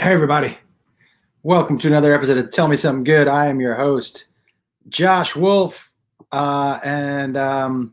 [0.00, 0.56] Hey, everybody.
[1.42, 3.28] Welcome to another episode of Tell Me Something Good.
[3.28, 4.28] I am your host,
[4.88, 5.92] Josh Wolf.
[6.32, 7.92] Uh, and um,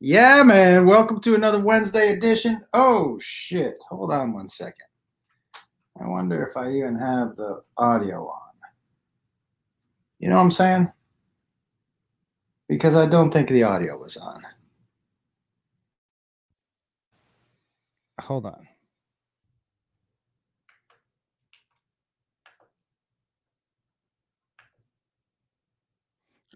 [0.00, 2.64] yeah, man, welcome to another Wednesday edition.
[2.72, 3.76] Oh, shit.
[3.90, 4.86] Hold on one second.
[6.02, 8.40] I wonder if I even have the audio on.
[10.20, 10.90] You know what I'm saying?
[12.66, 14.42] Because I don't think the audio was on.
[18.20, 18.68] Hold on.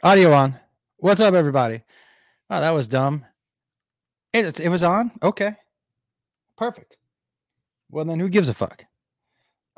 [0.03, 0.55] Audio on.
[0.99, 1.83] What's up, everybody?
[2.51, 3.25] Oh, that was dumb.
[4.35, 5.11] It, it was on?
[5.23, 5.53] Okay.
[6.59, 6.99] Perfect.
[7.91, 8.85] Well, then who gives a fuck?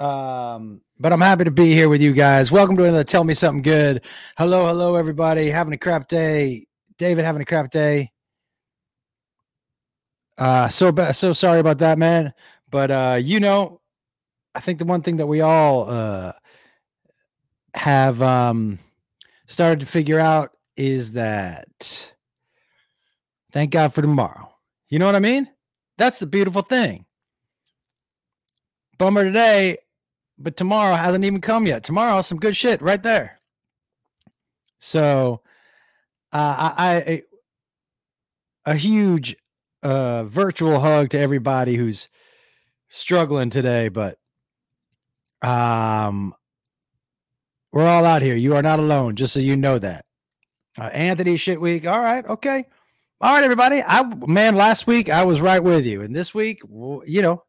[0.00, 2.50] Um, but I'm happy to be here with you guys.
[2.50, 4.04] Welcome to another Tell Me Something Good.
[4.36, 5.50] Hello, hello, everybody.
[5.50, 6.66] Having a crap day.
[6.96, 8.10] David having a crap day.
[10.36, 12.32] Uh, so bad, so sorry about that, man.
[12.70, 13.80] But uh, you know,
[14.52, 16.32] I think the one thing that we all uh
[17.74, 18.80] have um
[19.48, 22.12] started to figure out is that
[23.50, 24.54] thank God for tomorrow.
[24.88, 25.48] You know what I mean?
[25.96, 27.06] That's the beautiful thing.
[28.98, 29.78] Bummer today,
[30.38, 31.82] but tomorrow hasn't even come yet.
[31.82, 33.40] Tomorrow, some good shit right there.
[34.78, 35.42] So,
[36.32, 37.22] uh, I, I
[38.70, 39.36] a huge
[39.82, 42.08] uh, virtual hug to everybody who's
[42.88, 44.18] struggling today, but
[45.42, 46.34] um,
[47.78, 48.34] we're all out here.
[48.34, 50.04] You are not alone, just so you know that.
[50.76, 51.86] Uh, Anthony shit week.
[51.86, 52.64] All right, okay.
[53.20, 53.84] All right, everybody.
[53.86, 56.60] I man, last week I was right with you, and this week,
[57.06, 57.44] you know,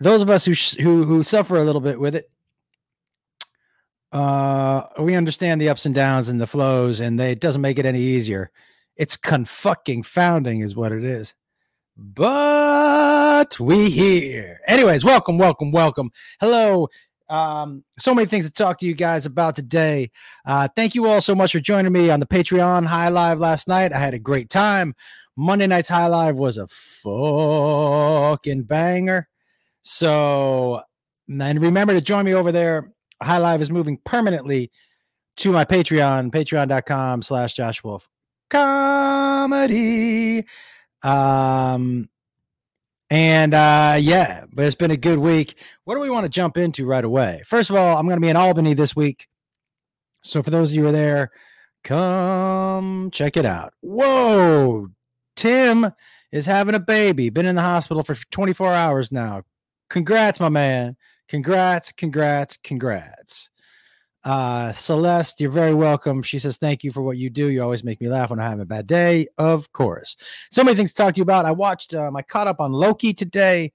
[0.00, 2.28] those of us who who who suffer a little bit with it,
[4.10, 7.78] uh, we understand the ups and downs and the flows, and they, it doesn't make
[7.78, 8.50] it any easier.
[8.96, 11.36] It's confucking founding, is what it is.
[11.96, 14.58] But we here.
[14.66, 16.10] Anyways, welcome, welcome, welcome.
[16.40, 16.88] Hello,
[17.28, 20.10] um, so many things to talk to you guys about today.
[20.44, 23.68] Uh, thank you all so much for joining me on the Patreon High Live last
[23.68, 23.92] night.
[23.92, 24.94] I had a great time.
[25.36, 29.28] Monday night's High Live was a fucking banger.
[29.82, 30.80] So,
[31.28, 32.92] and remember to join me over there.
[33.22, 34.70] High Live is moving permanently
[35.36, 38.08] to my Patreon, patreon.com slash Josh Wolf
[38.54, 40.44] comedy.
[41.02, 42.08] Um,
[43.14, 45.56] and uh, yeah, but it's been a good week.
[45.84, 47.42] What do we want to jump into right away?
[47.46, 49.28] First of all, I'm going to be in Albany this week.
[50.24, 51.30] So for those of you who are there,
[51.84, 53.72] come check it out.
[53.82, 54.88] Whoa,
[55.36, 55.92] Tim
[56.32, 57.30] is having a baby.
[57.30, 59.44] Been in the hospital for 24 hours now.
[59.88, 60.96] Congrats, my man.
[61.28, 63.48] Congrats, congrats, congrats.
[64.24, 66.22] Uh, Celeste, you're very welcome.
[66.22, 67.48] She says, Thank you for what you do.
[67.48, 69.26] You always make me laugh when I have a bad day.
[69.36, 70.16] Of course.
[70.50, 71.44] So many things to talk to you about.
[71.44, 73.72] I watched, um, I caught up on Loki today.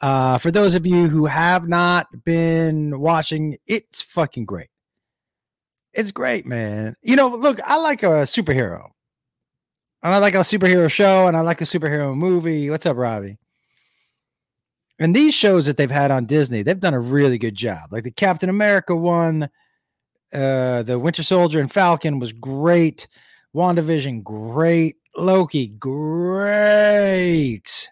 [0.00, 4.68] Uh, for those of you who have not been watching, it's fucking great.
[5.92, 6.96] It's great, man.
[7.02, 8.90] You know, look, I like a superhero.
[10.02, 12.68] And I like a superhero show and I like a superhero movie.
[12.68, 13.38] What's up, Robbie?
[14.98, 17.90] And these shows that they've had on Disney, they've done a really good job.
[17.90, 19.48] Like the Captain America one,
[20.34, 23.06] uh, the Winter Soldier and Falcon was great.
[23.54, 24.96] WandaVision, great.
[25.16, 26.70] Loki, great.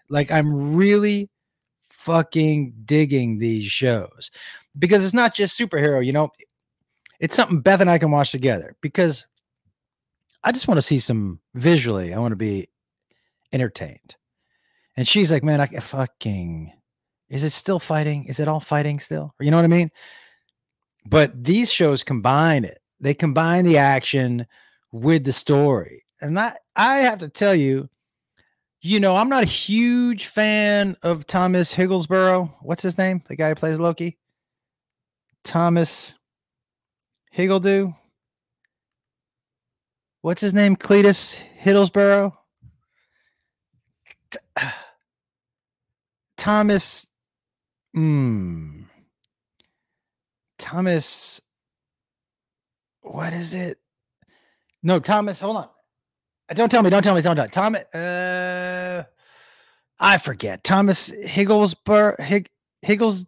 [0.09, 1.29] Like I'm really
[1.81, 4.29] fucking digging these shows
[4.77, 6.29] because it's not just superhero, you know,
[7.19, 9.25] it's something Beth and I can watch together because
[10.43, 12.13] I just want to see some visually.
[12.13, 12.67] I want to be
[13.53, 14.17] entertained.
[14.97, 16.73] And she's like, man, I fucking,
[17.29, 18.25] is it still fighting?
[18.25, 19.33] Is it all fighting still?
[19.39, 19.89] You know what I mean?
[21.05, 22.79] But these shows combine it.
[22.99, 24.47] They combine the action
[24.91, 26.03] with the story.
[26.21, 27.89] And that I have to tell you,
[28.81, 32.53] you know, I'm not a huge fan of Thomas Higglesborough.
[32.61, 33.21] What's his name?
[33.27, 34.17] The guy who plays Loki?
[35.43, 36.17] Thomas
[37.35, 37.95] Higgledew.
[40.21, 40.75] What's his name?
[40.75, 42.33] Cletus Hiddlesborough.
[46.37, 47.09] Thomas.
[47.93, 48.82] Hmm.
[50.63, 51.41] Thomas.
[53.01, 53.79] What is it?
[54.81, 55.41] No, Thomas.
[55.41, 55.69] Hold on.
[56.49, 56.89] Uh, don't tell me.
[56.89, 57.21] Don't tell me.
[57.21, 57.49] Don't tell me.
[57.51, 57.83] Thomas.
[57.93, 59.03] Uh,
[59.99, 60.63] I forget.
[60.63, 62.47] Thomas Higglesbur Hig,
[62.85, 63.25] Higgles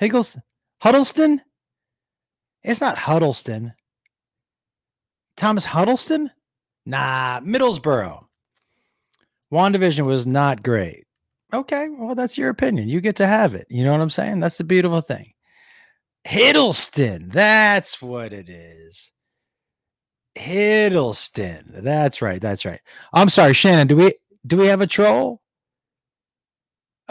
[0.00, 0.40] Higgles
[0.80, 1.42] Huddleston.
[2.62, 3.74] It's not Huddleston.
[5.36, 6.30] Thomas Huddleston?
[6.86, 8.24] Nah, Middlesbrough.
[9.52, 11.04] WandaVision was not great.
[11.52, 12.88] Okay, well, that's your opinion.
[12.88, 13.66] You get to have it.
[13.68, 14.40] You know what I'm saying?
[14.40, 15.32] That's the beautiful thing.
[16.26, 17.32] Hiddleston.
[17.32, 19.12] That's what it is.
[20.36, 21.82] Hiddleston.
[21.82, 22.40] That's right.
[22.40, 22.80] That's right.
[23.12, 23.88] I'm sorry, Shannon.
[23.88, 24.14] Do we
[24.46, 25.40] do we have a troll?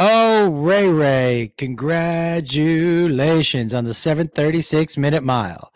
[0.01, 5.73] Oh, Ray Ray, congratulations on the 736 minute mile.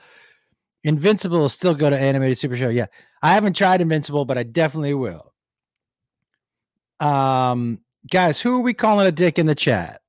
[0.86, 2.70] Invincible will still go to animated super show.
[2.70, 2.86] Yeah.
[3.22, 5.34] I haven't tried Invincible, but I definitely will.
[7.02, 10.00] Um, guys, who are we calling a dick in the chat?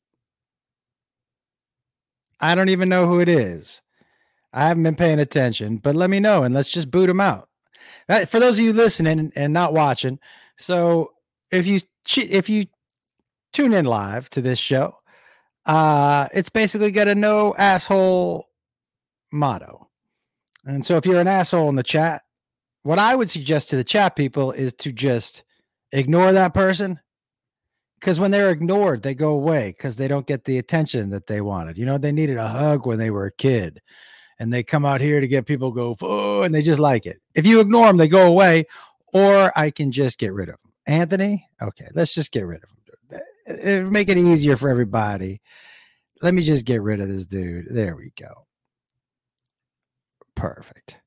[2.44, 3.80] I don't even know who it is.
[4.52, 7.48] I haven't been paying attention, but let me know and let's just boot him out.
[8.06, 10.18] Uh, for those of you listening and not watching,
[10.58, 11.14] so
[11.50, 11.80] if you
[12.18, 12.66] if you
[13.54, 14.98] tune in live to this show,
[15.64, 18.46] uh, it's basically got a no asshole
[19.32, 19.88] motto.
[20.66, 22.24] And so if you're an asshole in the chat,
[22.82, 25.44] what I would suggest to the chat people is to just
[25.92, 27.00] ignore that person.
[28.04, 31.40] Because when they're ignored, they go away because they don't get the attention that they
[31.40, 31.78] wanted.
[31.78, 33.80] You know, they needed a hug when they were a kid
[34.38, 37.22] and they come out here to get people go, oh, and they just like it.
[37.34, 38.66] If you ignore them, they go away,
[39.14, 40.72] or I can just get rid of them.
[40.86, 43.20] Anthony, okay, let's just get rid of them.
[43.46, 45.40] It'll eh, eh, make it easier for everybody.
[46.20, 47.68] Let me just get rid of this dude.
[47.70, 48.46] There we go.
[50.34, 50.98] Perfect.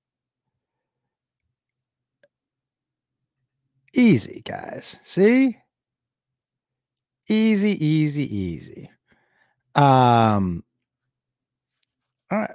[3.93, 4.97] Easy, guys.
[5.03, 5.57] See?
[7.27, 8.89] Easy, easy, easy.
[9.75, 10.63] Um,
[12.31, 12.51] all right.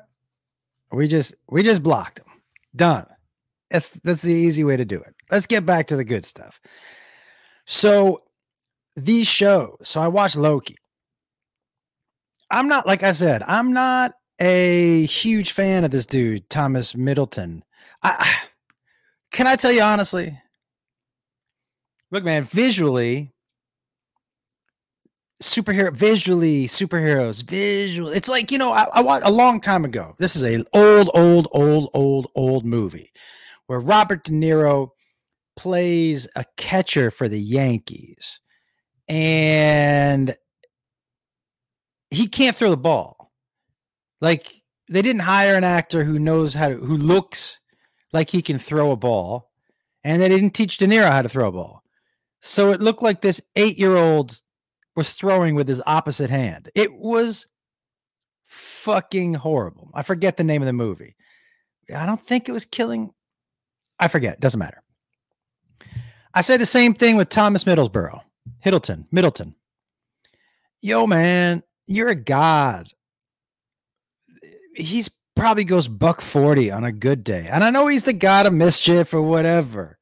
[0.93, 2.27] We just we just blocked them.
[2.75, 3.07] Done.
[3.71, 5.15] That's that's the easy way to do it.
[5.31, 6.61] Let's get back to the good stuff.
[7.67, 8.23] So
[8.97, 9.79] these shows.
[9.83, 10.77] So I watched Loki.
[12.51, 13.43] I'm not like I said.
[13.47, 17.65] I'm not a huge fan of this dude, Thomas Middleton.
[18.03, 18.31] I
[19.33, 20.39] can I tell you honestly?
[22.11, 23.32] Look, man, visually,
[25.43, 30.15] superhero visually superheroes visual it's like you know I, I watched a long time ago
[30.19, 33.11] this is a old old old old old movie
[33.67, 34.91] where robert de niro
[35.57, 38.41] plays a catcher for the yankees
[39.09, 40.35] and
[42.11, 43.33] he can't throw the ball.
[44.21, 44.53] Like
[44.89, 47.59] they didn't hire an actor who knows how to who looks
[48.13, 49.51] like he can throw a ball
[50.05, 51.83] and they didn't teach de niro how to throw a ball.
[52.41, 54.41] So it looked like this eight year old
[54.95, 56.71] was throwing with his opposite hand.
[56.75, 57.49] It was
[58.47, 59.91] fucking horrible.
[59.95, 61.17] I forget the name of the movie.
[61.95, 63.11] I don't think it was killing.
[63.99, 64.41] I forget.
[64.41, 64.83] Doesn't matter.
[66.35, 68.21] I say the same thing with Thomas Middlesbrough,
[68.65, 69.55] Hiddleton, Middleton.
[70.81, 72.89] Yo, man, you're a god.
[74.75, 77.49] He's probably goes buck 40 on a good day.
[77.51, 79.99] And I know he's the god of mischief or whatever.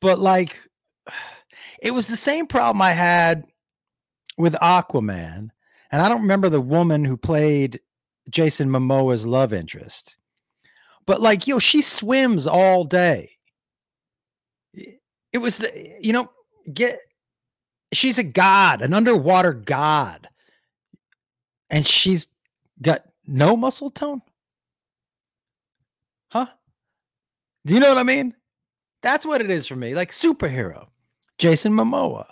[0.00, 0.58] But like
[1.82, 3.44] it was the same problem I had
[4.36, 5.50] with Aquaman,
[5.90, 7.80] and I don't remember the woman who played
[8.30, 10.16] Jason Momoa's love interest,
[11.06, 13.30] but like, yo, she swims all day.
[14.74, 15.64] It was,
[16.00, 16.30] you know,
[16.72, 16.98] get,
[17.92, 20.28] she's a god, an underwater god,
[21.70, 22.28] and she's
[22.80, 24.22] got no muscle tone.
[26.28, 26.46] Huh?
[27.64, 28.34] Do you know what I mean?
[29.02, 29.94] That's what it is for me.
[29.94, 30.88] Like superhero,
[31.38, 32.26] Jason Momoa.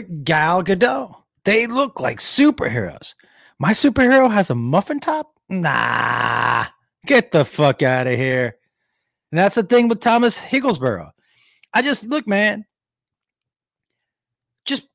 [0.00, 1.14] Gal Gadot.
[1.44, 3.14] They look like superheroes.
[3.58, 5.34] My superhero has a muffin top?
[5.48, 6.66] Nah,
[7.06, 8.56] get the fuck out of here.
[9.30, 11.10] And that's the thing with Thomas Higglesborough.
[11.74, 12.64] I just look, man.
[14.64, 14.86] Just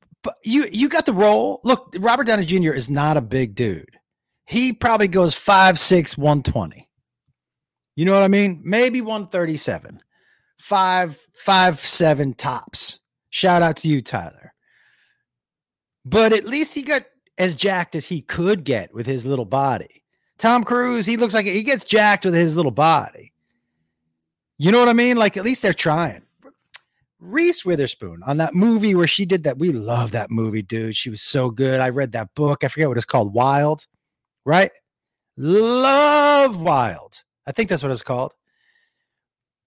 [0.44, 1.60] you you got the role.
[1.64, 2.72] Look, Robert Downey Jr.
[2.72, 3.98] is not a big dude.
[4.46, 6.88] He probably goes 5'6, 120.
[7.96, 8.62] You know what I mean?
[8.64, 10.00] Maybe 137.
[10.60, 13.00] Five, five, seven tops.
[13.30, 14.54] Shout out to you, Tyler.
[16.08, 17.02] But at least he got
[17.36, 20.02] as jacked as he could get with his little body.
[20.38, 23.32] Tom Cruise, he looks like he gets jacked with his little body.
[24.56, 25.18] You know what I mean?
[25.18, 26.22] Like at least they're trying.
[27.20, 29.58] Reese Witherspoon on that movie where she did that.
[29.58, 30.96] We love that movie, dude.
[30.96, 31.80] She was so good.
[31.80, 32.64] I read that book.
[32.64, 33.34] I forget what it's called.
[33.34, 33.86] Wild,
[34.46, 34.70] right?
[35.36, 37.22] Love Wild.
[37.46, 38.34] I think that's what it's called.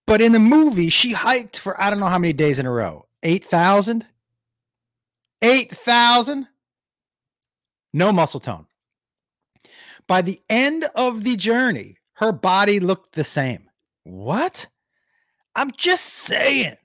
[0.07, 2.71] But in the movie, she hiked for I don't know how many days in a
[2.71, 3.05] row.
[3.24, 4.07] 8,000?
[5.41, 6.48] 8,000?
[7.93, 8.67] No muscle tone.
[10.07, 13.69] By the end of the journey, her body looked the same.
[14.03, 14.67] What?
[15.55, 16.77] I'm just saying.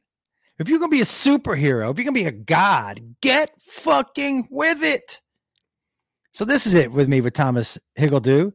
[0.58, 3.50] If you're going to be a superhero, if you're going to be a god, get
[3.60, 5.20] fucking with it.
[6.32, 8.52] So this is it with me with Thomas Higgledew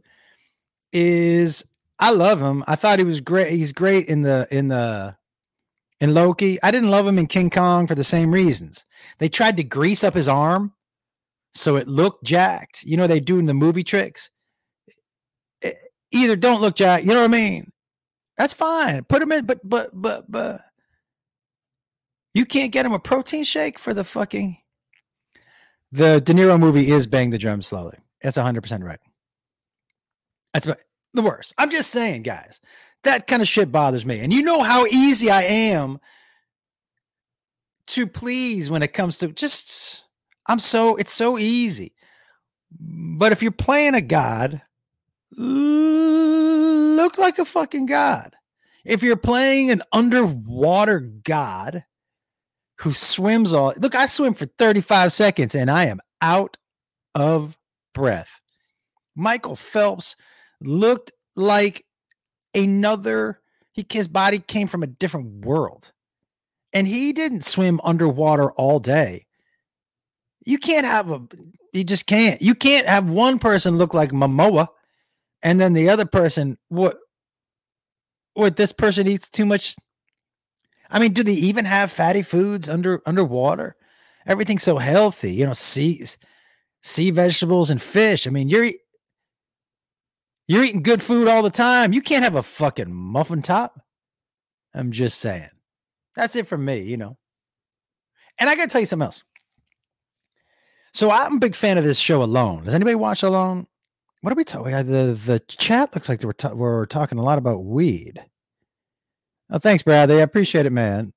[0.94, 1.66] is
[2.00, 2.64] I love him.
[2.68, 3.52] I thought he was great.
[3.52, 5.16] He's great in the in the
[6.02, 6.62] in Loki.
[6.62, 8.84] I didn't love him in King Kong for the same reasons.
[9.20, 10.74] They tried to grease up his arm
[11.54, 12.84] so it looked jacked.
[12.84, 14.32] You know, they do in the movie tricks.
[16.12, 17.72] Either don't look jacked, you know what I mean?
[18.38, 19.06] That's fine.
[19.06, 20.62] Put him in, but, but, but, but,
[22.34, 24.58] You can't get him a protein shake for the fucking.
[25.94, 27.98] The De Niro movie is Bang the Drum Slowly.
[28.22, 29.00] That's 100% right.
[30.54, 30.68] That's
[31.14, 31.54] the worst.
[31.58, 32.60] I'm just saying, guys,
[33.04, 34.20] that kind of shit bothers me.
[34.20, 36.00] And you know how easy I am
[37.88, 40.06] to please when it comes to just,
[40.48, 41.94] I'm so, it's so easy.
[42.80, 44.62] But if you're playing a god,
[45.36, 48.36] look like a fucking god.
[48.86, 51.86] If you're playing an underwater god
[52.80, 56.58] who swims all, look, I swim for 35 seconds and I am out
[57.14, 57.58] of
[57.94, 58.40] breath.
[59.16, 60.16] Michael Phelps
[60.62, 61.86] looked like
[62.54, 63.40] another,
[63.72, 65.92] he, his body came from a different world.
[66.74, 69.26] And he didn't swim underwater all day.
[70.46, 71.22] You can't have a,
[71.74, 72.42] you just can't.
[72.42, 74.70] You can't have one person look like Momoa
[75.44, 76.98] and then the other person, what,
[78.34, 79.76] what this person eats too much.
[80.90, 83.76] I mean, do they even have fatty foods under underwater?
[84.26, 86.06] Everything's so healthy, you know, sea,
[86.82, 88.28] sea vegetables and fish.
[88.28, 88.72] I mean, you're
[90.52, 91.94] you're eating good food all the time.
[91.94, 93.80] You can't have a fucking muffin top.
[94.74, 95.48] I'm just saying.
[96.14, 97.18] That's it for me, you know.
[98.38, 99.24] And I got to tell you something else.
[100.94, 102.66] So I'm a big fan of this show Alone.
[102.66, 103.66] Does anybody watch Alone?
[104.20, 104.74] What are we talking?
[104.74, 108.22] The the chat looks like we're ta- we're talking a lot about weed.
[109.50, 110.18] Oh, thanks, Bradley.
[110.18, 111.14] I appreciate it, man.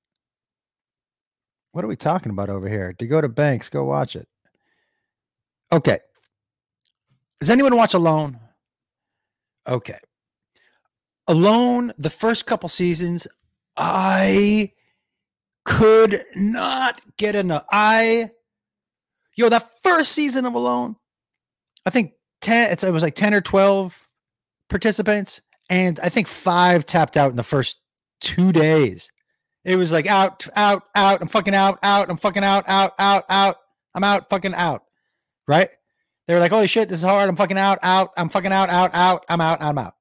[1.73, 2.93] What are we talking about over here?
[2.93, 4.29] To go to banks, go watch it.
[5.73, 5.99] Okay.
[7.41, 8.39] Does anyone watch Alone?
[9.67, 9.99] Okay.
[11.27, 13.27] Alone, the first couple seasons,
[13.77, 14.73] I
[15.65, 17.65] could not get enough.
[17.71, 18.31] I,
[19.37, 20.97] yo, that first season of Alone,
[21.87, 24.09] I think 10, it was like 10 or 12
[24.69, 25.41] participants,
[25.71, 27.79] and I think five tapped out in the first
[28.21, 29.11] two days.
[29.65, 31.23] It was like out, out, out.
[31.23, 32.11] I'm fucking out, out.
[32.11, 33.57] I'm fucking out, out, out, out.
[33.95, 34.83] I'm out, fucking out.
[35.49, 35.71] Right?
[36.27, 37.29] They were like, holy shit, this is hard.
[37.29, 38.11] I'm fucking out, out.
[38.17, 39.25] I'm fucking out, out, out.
[39.29, 39.95] I'm out, I'm out.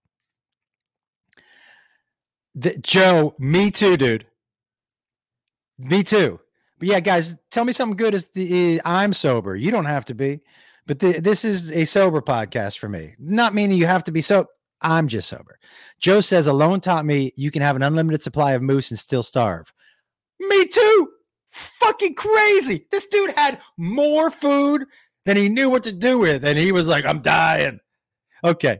[2.55, 4.25] The, Joe, me too, dude.
[5.77, 6.39] Me too.
[6.79, 8.13] But yeah, guys, tell me something good.
[8.13, 9.55] Is the eh, I'm sober.
[9.55, 10.41] You don't have to be,
[10.85, 13.15] but the, this is a sober podcast for me.
[13.19, 14.47] Not meaning you have to be so.
[14.81, 15.59] I'm just sober.
[15.99, 19.23] Joe says alone taught me you can have an unlimited supply of moose and still
[19.23, 19.71] starve.
[20.39, 21.09] Me too.
[21.49, 22.85] Fucking crazy.
[22.91, 24.85] This dude had more food
[25.25, 26.43] than he knew what to do with.
[26.43, 27.79] And he was like, I'm dying.
[28.43, 28.79] Okay.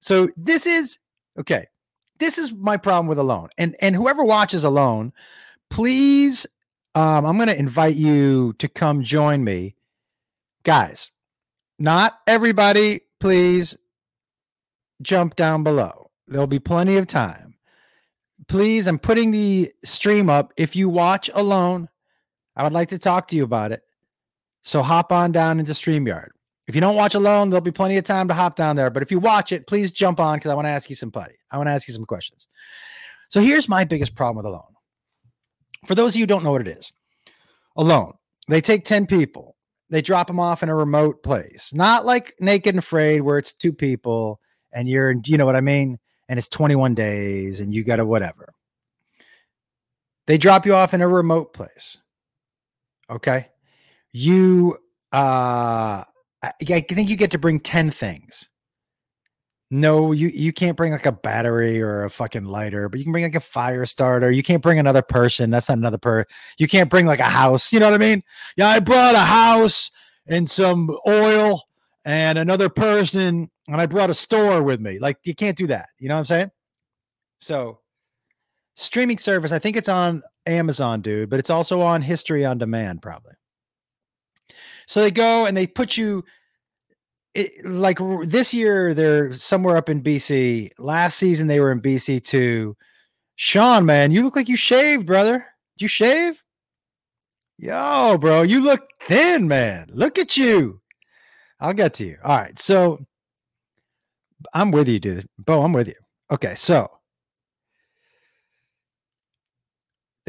[0.00, 0.98] So this is
[1.38, 1.66] okay.
[2.18, 3.48] This is my problem with Alone.
[3.58, 5.12] And and whoever watches Alone,
[5.68, 6.46] please
[6.94, 9.76] um, I'm gonna invite you to come join me.
[10.64, 11.10] Guys,
[11.78, 13.76] not everybody, please
[15.00, 16.10] jump down below.
[16.26, 17.54] There'll be plenty of time.
[18.48, 20.52] Please, I'm putting the stream up.
[20.56, 21.88] If you watch alone,
[22.56, 23.82] I would like to talk to you about it.
[24.62, 26.28] So hop on down into StreamYard.
[26.66, 28.90] If you don't watch alone, there'll be plenty of time to hop down there.
[28.90, 31.10] But if you watch it, please jump on because I want to ask you some
[31.10, 31.34] putty.
[31.50, 32.46] I want to ask you some questions.
[33.28, 34.62] So here's my biggest problem with alone.
[35.86, 36.92] For those of you who don't know what it is,
[37.76, 38.12] alone,
[38.48, 39.56] they take 10 people,
[39.88, 43.52] they drop them off in a remote place, not like naked and afraid where it's
[43.52, 44.40] two people
[44.72, 45.98] and you're, you know what I mean?
[46.28, 48.52] And it's 21 days and you got to whatever.
[50.28, 51.98] They drop you off in a remote place.
[53.08, 53.49] Okay
[54.12, 54.76] you
[55.12, 56.04] uh
[56.42, 58.48] I, think you get to bring 10 things.
[59.72, 63.12] No, you you can't bring like a battery or a fucking lighter, but you can
[63.12, 64.28] bring like a fire starter.
[64.32, 65.50] You can't bring another person.
[65.50, 66.24] That's not another per.
[66.58, 67.72] You can't bring like a house.
[67.72, 68.24] You know what I mean?
[68.56, 69.92] Yeah, I brought a house
[70.26, 71.68] and some oil
[72.04, 74.98] and another person, and I brought a store with me.
[74.98, 75.90] Like you can't do that.
[76.00, 76.50] You know what I'm saying?
[77.38, 77.78] So,
[78.74, 79.52] streaming service.
[79.52, 83.34] I think it's on Amazon, dude, but it's also on History on Demand, probably.
[84.90, 86.24] So they go and they put you
[87.32, 90.72] it, like this year they're somewhere up in BC.
[90.80, 92.76] Last season they were in BC too.
[93.36, 95.44] Sean, man, you look like you shaved, brother.
[95.78, 96.42] Did you shave?
[97.56, 99.90] Yo, bro, you look thin, man.
[99.92, 100.80] Look at you.
[101.60, 102.18] I'll get to you.
[102.24, 102.58] All right.
[102.58, 102.98] So
[104.52, 105.28] I'm with you, dude.
[105.38, 105.94] Bo, I'm with you.
[106.32, 106.56] Okay.
[106.56, 106.90] So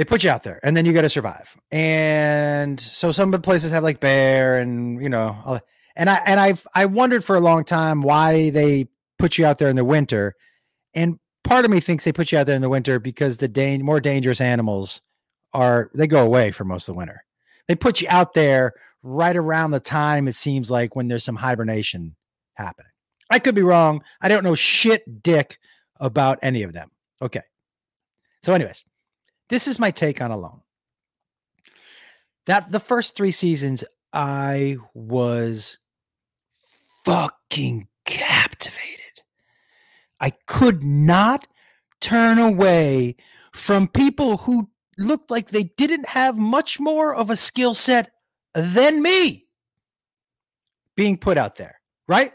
[0.02, 1.56] they put you out there and then you got to survive.
[1.72, 5.60] And so some places have like bear and you know,
[5.96, 8.88] and I and I've I wondered for a long time why they
[9.20, 10.34] put you out there in the winter.
[10.96, 13.48] And part of me thinks they put you out there in the winter because the
[13.48, 15.02] da- more dangerous animals
[15.54, 17.24] are they go away for most of the winter.
[17.68, 21.36] They put you out there right around the time it seems like when there's some
[21.36, 22.16] hibernation
[22.56, 22.92] happening.
[23.30, 24.02] I could be wrong.
[24.20, 25.60] I don't know shit dick
[26.00, 26.90] about any of them.
[27.22, 27.42] Okay.
[28.42, 28.84] So anyways,
[29.52, 30.62] this is my take on Alone.
[32.46, 35.78] that the first three seasons, I was
[37.04, 39.24] fucking captivated.
[40.22, 41.48] I could not
[42.00, 43.18] turn away
[43.52, 48.12] from people who looked like they didn't have much more of a skill set
[48.56, 49.48] than me
[50.96, 52.32] being put out there, right?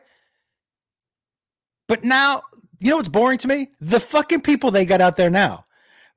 [1.89, 2.43] But now,
[2.79, 3.71] you know what's boring to me?
[3.81, 5.65] The fucking people they got out there now.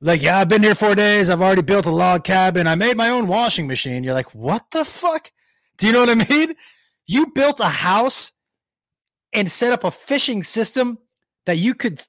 [0.02, 1.30] Like, yeah, I've been here four days.
[1.30, 2.68] I've already built a log cabin.
[2.68, 4.04] I made my own washing machine.
[4.04, 5.32] You're like, what the fuck?
[5.78, 6.56] Do you know what I mean?
[7.06, 8.32] You built a house
[9.34, 11.00] and set up a fishing system
[11.46, 12.02] that you could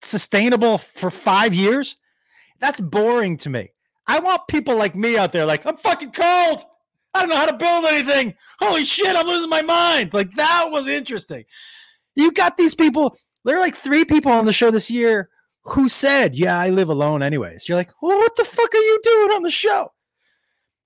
[0.00, 1.96] sustainable for five years.
[2.60, 3.72] That's boring to me.
[4.06, 6.64] I want people like me out there, like, I'm fucking cold.
[7.14, 8.34] I don't know how to build anything.
[8.58, 10.12] Holy shit, I'm losing my mind.
[10.12, 11.44] Like, that was interesting.
[12.14, 15.30] You got these people, there are like three people on the show this year
[15.64, 17.68] who said, Yeah, I live alone anyways.
[17.68, 19.92] You're like, Well, what the fuck are you doing on the show?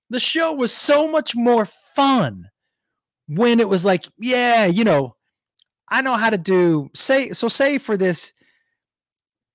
[0.09, 2.49] The show was so much more fun
[3.27, 5.15] when it was like, Yeah, you know,
[5.89, 8.33] I know how to do, say, so say for this,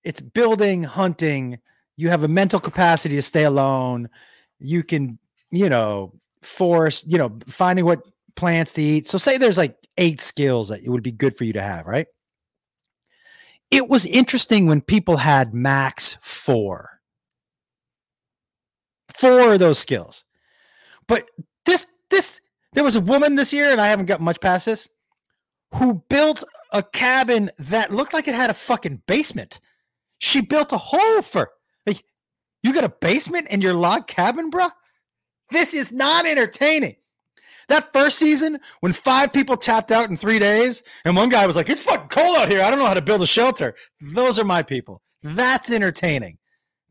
[0.02, 1.58] it's building, hunting.
[1.96, 4.10] You have a mental capacity to stay alone.
[4.58, 5.18] You can,
[5.50, 6.12] you know,
[6.42, 8.02] force, you know, finding what
[8.36, 9.06] plants to eat.
[9.06, 11.86] So say there's like eight skills that it would be good for you to have,
[11.86, 12.06] right?
[13.74, 17.00] It was interesting when people had max four.
[19.12, 20.22] Four of those skills.
[21.08, 21.28] But
[21.66, 22.40] this, this,
[22.74, 24.88] there was a woman this year, and I haven't got much past this,
[25.74, 29.58] who built a cabin that looked like it had a fucking basement.
[30.18, 31.50] She built a hole for
[31.84, 32.04] like
[32.62, 34.68] you got a basement in your log cabin, bro?
[35.50, 36.94] This is not entertaining.
[37.68, 41.56] That first season, when five people tapped out in three days, and one guy was
[41.56, 42.62] like, It's fucking cold out here.
[42.62, 43.74] I don't know how to build a shelter.
[44.00, 45.02] Those are my people.
[45.22, 46.38] That's entertaining.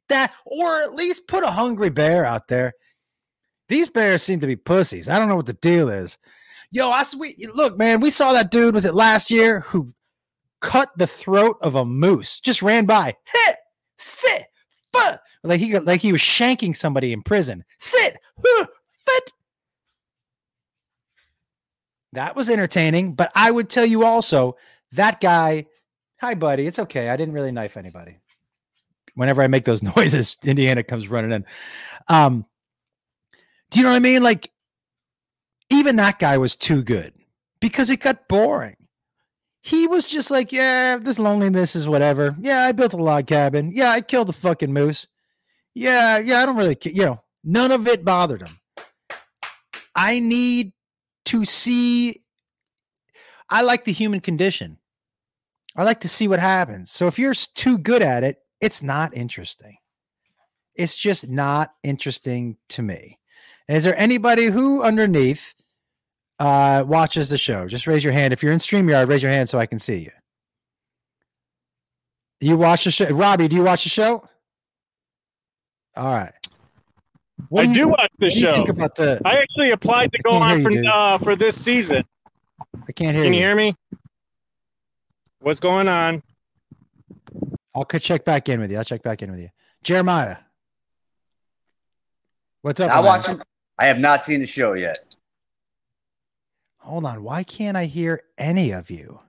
[0.09, 2.73] That, or at least put a hungry bear out there.
[3.69, 5.07] These bears seem to be pussies.
[5.07, 6.17] I don't know what the deal is.
[6.71, 9.93] Yo, I we look, man, we saw that dude, was it last year, who
[10.59, 13.15] cut the throat of a moose, just ran by.
[13.25, 13.57] Hit,
[13.97, 14.45] sit,
[14.91, 15.21] fuck.
[15.43, 17.63] Like he like he was shanking somebody in prison.
[17.79, 18.65] Sit, huh,
[22.13, 24.55] That was entertaining, but I would tell you also
[24.91, 25.65] that guy,
[26.21, 27.09] hi buddy, it's okay.
[27.09, 28.17] I didn't really knife anybody.
[29.15, 31.45] Whenever I make those noises, Indiana comes running in.
[32.07, 32.45] Um,
[33.71, 34.21] do you know what I mean?
[34.21, 34.51] Like,
[35.71, 37.13] even that guy was too good
[37.59, 38.77] because it got boring.
[39.61, 42.35] He was just like, yeah, this loneliness is whatever.
[42.39, 43.71] Yeah, I built a log cabin.
[43.73, 45.07] Yeah, I killed the fucking moose.
[45.73, 48.59] Yeah, yeah, I don't really, you know, none of it bothered him.
[49.95, 50.73] I need
[51.25, 52.23] to see
[53.49, 54.77] I like the human condition.
[55.75, 56.91] I like to see what happens.
[56.91, 59.77] So if you're too good at it, it's not interesting.
[60.75, 63.19] It's just not interesting to me.
[63.67, 65.53] Is there anybody who underneath
[66.39, 67.67] uh, watches the show?
[67.67, 68.33] Just raise your hand.
[68.33, 70.11] If you're in StreamYard, raise your hand so I can see you.
[72.39, 73.09] You watch the show.
[73.09, 74.27] Robbie, do you watch the show?
[75.95, 76.33] All right.
[77.53, 78.55] What I do, you, watch the show.
[78.55, 79.21] think about the?
[79.23, 82.03] I actually applied to go on for you, uh, for this season.
[82.87, 83.39] I can't hear Can you.
[83.41, 83.75] you hear me?
[85.39, 86.23] What's going on?
[87.75, 88.79] I'll check back in with you.
[88.79, 89.49] I'll check back in with you.
[89.83, 90.37] Jeremiah.
[92.63, 92.89] What's up?
[92.89, 93.39] I watching.
[93.77, 95.13] I have not seen the show yet.
[96.79, 97.21] Hold on.
[97.21, 99.19] Why can't I hear any of you?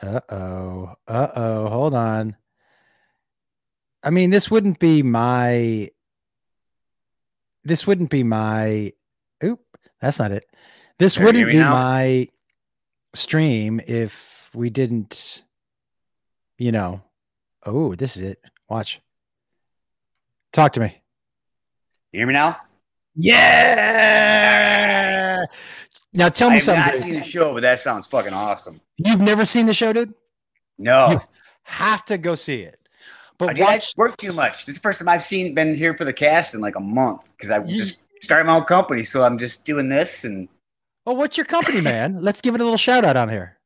[0.00, 0.94] Uh oh.
[1.08, 1.68] Uh oh.
[1.68, 2.36] Hold on.
[4.04, 5.90] I mean, this wouldn't be my.
[7.64, 8.92] This wouldn't be my.
[9.44, 9.60] Oop,
[10.00, 10.44] that's not it.
[10.98, 11.70] This there, wouldn't be now?
[11.70, 12.28] my
[13.14, 15.44] stream if we didn't.
[16.58, 17.02] You know.
[17.64, 18.40] Oh, this is it.
[18.68, 19.00] Watch.
[20.52, 21.00] Talk to me.
[22.12, 22.58] You hear me now?
[23.14, 24.22] Yeah.
[26.12, 26.82] Now tell me I something.
[26.82, 28.80] I've not seen the show, but that sounds fucking awesome.
[28.98, 30.12] You've never seen the show, dude?
[30.78, 31.10] No.
[31.10, 31.20] You
[31.62, 32.78] have to go see it.
[33.46, 34.66] But I watch, work too much.
[34.66, 36.80] This is the first time I've seen been here for the cast in like a
[36.80, 40.48] month because I you, just started my own company, so I'm just doing this and.
[41.04, 42.18] Oh, what's your company, man?
[42.20, 43.58] Let's give it a little shout out on here.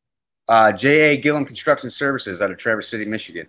[0.49, 1.19] Uh, J.A.
[1.19, 3.49] Gillum Construction Services out of Traverse City, Michigan.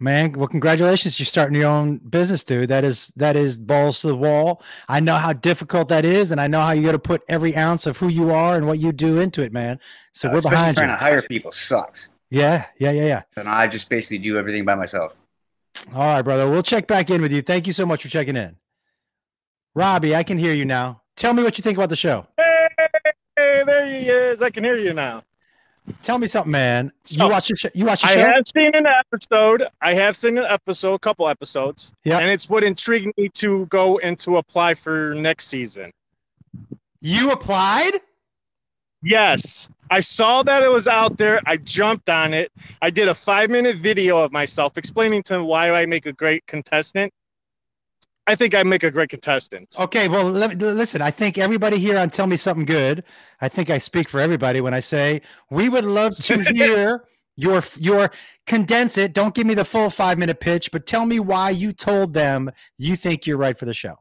[0.00, 1.18] Man, well, congratulations!
[1.18, 2.68] You're starting your own business, dude.
[2.68, 4.62] That is that is balls to the wall.
[4.88, 7.56] I know how difficult that is, and I know how you got to put every
[7.56, 9.80] ounce of who you are and what you do into it, man.
[10.12, 10.96] So uh, we're behind trying you.
[10.96, 12.10] Trying to hire people sucks.
[12.30, 13.22] Yeah, yeah, yeah, yeah.
[13.36, 15.16] And I just basically do everything by myself.
[15.94, 16.48] All right, brother.
[16.48, 17.42] We'll check back in with you.
[17.42, 18.56] Thank you so much for checking in.
[19.74, 21.02] Robbie, I can hear you now.
[21.16, 22.26] Tell me what you think about the show.
[22.36, 24.42] Hey, there he is.
[24.42, 25.22] I can hear you now.
[26.02, 26.92] Tell me something, man.
[27.04, 28.20] So, you watch the You watch the I show?
[28.20, 29.62] have seen an episode.
[29.80, 31.94] I have seen an episode, a couple episodes.
[32.04, 32.18] Yeah.
[32.18, 35.90] And it's what intrigued me to go and to apply for next season.
[37.00, 38.00] You applied?
[39.02, 39.70] Yes.
[39.90, 41.40] I saw that it was out there.
[41.46, 42.50] I jumped on it.
[42.82, 46.46] I did a five minute video of myself explaining to why I make a great
[46.46, 47.12] contestant.
[48.26, 49.74] I think I make a great contestant.
[49.80, 51.00] Okay, well, let me, listen.
[51.00, 53.02] I think everybody here on Tell Me Something Good.
[53.40, 57.04] I think I speak for everybody when I say we would love to hear
[57.36, 58.10] your your
[58.46, 59.14] condense it.
[59.14, 62.50] Don't give me the full five minute pitch, but tell me why you told them
[62.76, 63.94] you think you're right for the show.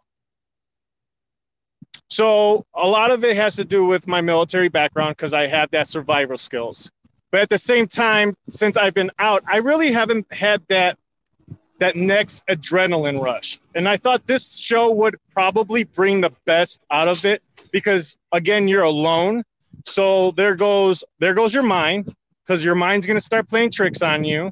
[2.10, 5.70] So a lot of it has to do with my military background because I have
[5.72, 6.92] that survival skills.
[7.32, 10.98] But at the same time, since I've been out, I really haven't had that
[11.80, 13.60] that next adrenaline rush.
[13.76, 17.42] And I thought this show would probably bring the best out of it
[17.72, 19.44] because again, you're alone.
[19.86, 22.16] So there goes there goes your mind
[22.46, 24.52] because your mind's gonna start playing tricks on you.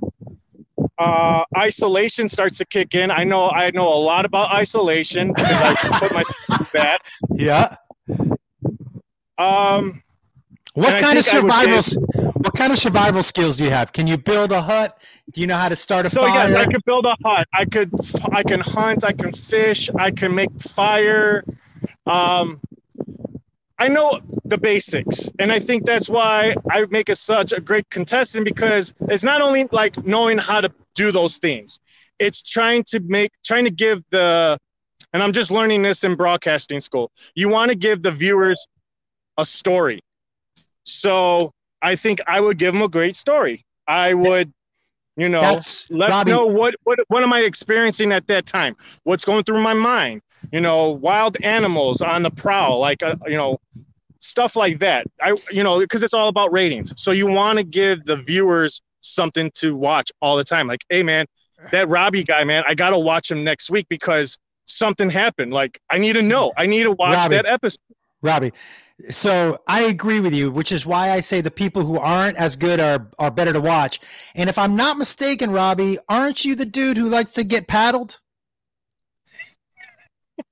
[0.98, 3.12] Uh, isolation starts to kick in.
[3.12, 7.00] I know I know a lot about isolation because I put myself in that.
[7.34, 7.76] Yeah.
[9.38, 10.02] Um,
[10.74, 11.82] what kind of survival?
[12.36, 13.92] What kind of survival skills do you have?
[13.92, 14.98] Can you build a hut?
[15.32, 16.50] Do you know how to start a so, fire?
[16.50, 17.48] yeah, I could build a hut.
[17.54, 17.90] I could
[18.32, 19.04] I can hunt.
[19.04, 19.90] I can fish.
[19.98, 21.44] I can make fire.
[22.06, 22.62] Um,
[23.78, 27.90] I know the basics, and I think that's why I make it such a great
[27.90, 31.80] contestant because it's not only like knowing how to do those things,
[32.20, 34.58] it's trying to make trying to give the,
[35.14, 37.12] and I'm just learning this in broadcasting school.
[37.36, 38.66] You want to give the viewers
[39.38, 40.00] a story,
[40.84, 43.64] so I think I would give them a great story.
[43.88, 44.54] I would,
[45.18, 48.76] you know, That's, let Robbie, know what what what am I experiencing at that time?
[49.04, 50.22] What's going through my mind?
[50.52, 53.60] You know, wild animals on the prowl, like uh, you know,
[54.20, 55.08] stuff like that.
[55.22, 56.94] I you know, because it's all about ratings.
[56.98, 60.68] So you want to give the viewers something to watch all the time.
[60.68, 61.26] Like, hey man,
[61.72, 65.54] that Robbie guy, man, I gotta watch him next week because something happened.
[65.54, 66.52] Like, I need to know.
[66.58, 67.80] I need to watch Robbie, that episode.
[68.22, 68.52] Robbie,
[69.10, 72.56] so I agree with you, which is why I say the people who aren't as
[72.56, 74.00] good are are better to watch.
[74.36, 78.20] And if I'm not mistaken, Robbie, aren't you the dude who likes to get paddled?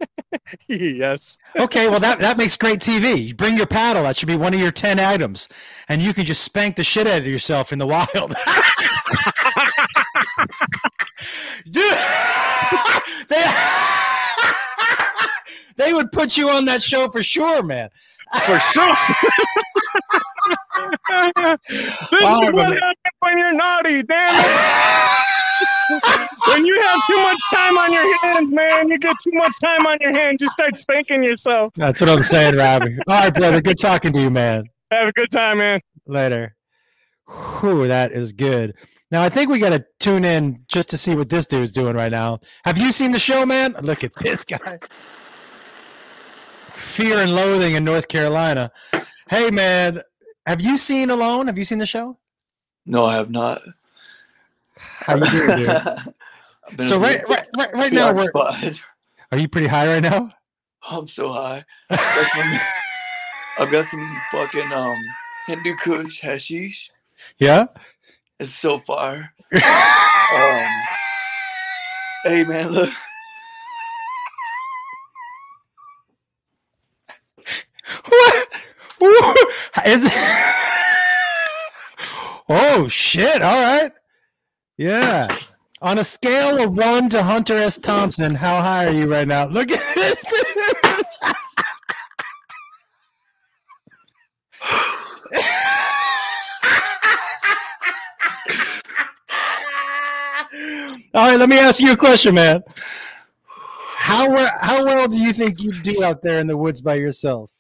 [0.67, 1.37] yes.
[1.57, 3.35] Okay, well that that makes great TV.
[3.35, 4.03] Bring your paddle.
[4.03, 5.47] That should be one of your ten items,
[5.87, 8.35] and you can just spank the shit out of yourself in the wild.
[13.29, 13.45] they,
[15.77, 17.89] they would put you on that show for sure, man.
[18.41, 18.95] For sure.
[21.69, 25.19] this Oh, is what happens when you're naughty, damn it.
[26.47, 29.85] when you have too much time on your hands, man, you get too much time
[29.85, 31.73] on your hands, you start spanking yourself.
[31.75, 32.97] That's what I'm saying, Robbie.
[33.07, 33.61] All right, brother.
[33.61, 34.65] Good talking to you, man.
[34.91, 35.79] Have a good time, man.
[36.07, 36.55] Later.
[37.59, 38.75] Whew, that is good.
[39.11, 41.95] Now I think we got to tune in just to see what this dude's doing
[41.95, 42.39] right now.
[42.65, 43.75] Have you seen the show, man?
[43.81, 44.79] Look at this guy.
[46.83, 48.71] Fear and Loathing in North Carolina.
[49.29, 50.01] Hey, man,
[50.45, 51.47] have you seen Alone?
[51.47, 52.17] Have you seen the show?
[52.85, 53.61] No, I have not.
[54.77, 56.13] How you doing, dude?
[56.79, 60.31] So right, right, right, right now, we're, are you pretty high right now?
[60.89, 61.63] I'm so high.
[61.89, 64.97] I've got some fucking um
[65.45, 66.89] Hindu Kush hashish.
[67.37, 67.65] yeah.
[68.39, 69.33] It's so far.
[70.33, 70.67] Um,
[72.23, 72.89] hey man, look.
[78.07, 79.47] What?
[79.85, 80.11] Is it?
[82.49, 83.41] Oh shit!
[83.41, 83.91] All right.
[84.77, 85.37] Yeah.
[85.81, 87.77] On a scale of one to Hunter S.
[87.77, 89.47] Thompson, how high are you right now?
[89.47, 90.23] Look at this.
[101.15, 102.63] All right, let me ask you a question, man.
[103.95, 107.52] How how well do you think you do out there in the woods by yourself?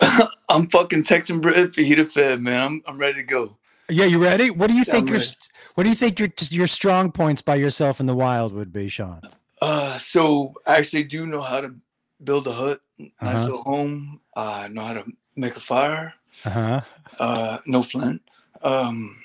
[0.48, 2.62] I'm fucking texting Britt for you to fed, man.
[2.62, 3.56] I'm I'm ready to go.
[3.88, 4.50] Yeah, you ready?
[4.50, 5.36] What do you Yeah, think I'm your ready.
[5.74, 8.88] What do you think your your strong points by yourself in the wild would be,
[8.88, 9.20] Sean?
[9.60, 11.74] Uh, so I actually do know how to
[12.22, 13.44] build a hut, nice Uh-huh.
[13.44, 14.20] little home.
[14.36, 15.04] Uh, I know how to
[15.36, 16.14] make a fire.
[16.44, 16.80] Uh huh.
[17.18, 18.20] Uh, no flint.
[18.62, 19.16] Um,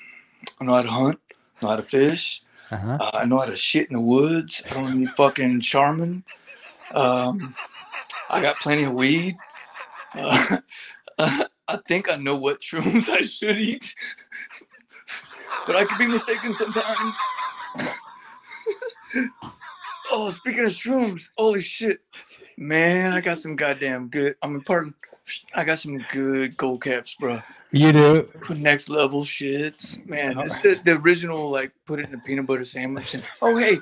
[0.60, 1.20] I know how to hunt.
[1.32, 2.42] I know how to fish.
[2.70, 2.98] Uh huh.
[3.00, 4.62] Uh, I know how to shit in the woods.
[4.70, 6.24] I don't need fucking Charmin.
[6.94, 7.54] Um,
[8.28, 9.36] I got plenty of weed.
[10.14, 10.58] Uh,
[11.68, 13.94] I think I know what shrooms I should eat,
[15.66, 17.16] but I could be mistaken sometimes.
[20.10, 22.00] oh, speaking of shrooms, holy shit,
[22.56, 23.12] man!
[23.12, 24.34] I got some goddamn good.
[24.42, 24.94] I mean, pardon,
[25.54, 27.40] I got some good gold caps, bro.
[27.72, 28.28] You do.
[28.42, 30.38] For next level shits, man.
[30.38, 30.42] Oh.
[30.42, 33.14] This is the original, like, put it in a peanut butter sandwich.
[33.14, 33.78] And oh, hey,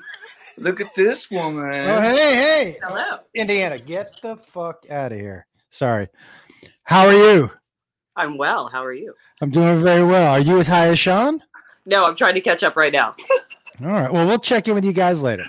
[0.57, 1.63] look at this woman.
[1.65, 3.19] Oh, hey, hey, Hello.
[3.33, 5.47] Indiana, get the fuck out of here.
[5.69, 6.07] Sorry.
[6.83, 7.51] How are you?
[8.15, 8.67] I'm well.
[8.67, 9.13] How are you?
[9.41, 10.33] I'm doing very well.
[10.33, 11.41] Are you as high as Sean?
[11.85, 13.11] No, I'm trying to catch up right now.
[13.85, 14.11] All right.
[14.11, 15.45] Well, we'll check in with you guys later.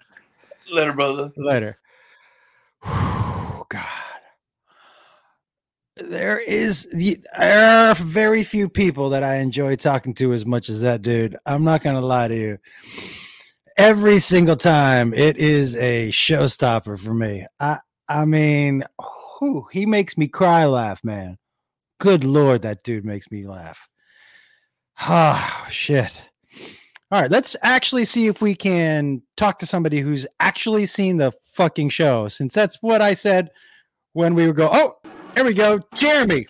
[0.71, 1.33] Later, brother.
[1.37, 1.79] Later.
[2.85, 3.87] Whew, God.
[5.97, 10.69] There is the there are very few people that I enjoy talking to as much
[10.69, 11.37] as that dude.
[11.45, 12.59] I'm not gonna lie to you.
[13.77, 17.47] Every single time it is a showstopper for me.
[17.59, 17.79] I
[18.11, 18.83] I mean,
[19.39, 21.39] whew, he makes me cry laugh, man.
[22.01, 23.89] Good lord, that dude makes me laugh.
[25.09, 26.21] Oh shit.
[27.13, 31.33] All right, let's actually see if we can talk to somebody who's actually seen the
[31.53, 33.51] fucking show, since that's what I said
[34.13, 34.69] when we would go.
[34.73, 34.97] Oh,
[35.37, 36.49] here we go, Jeremy.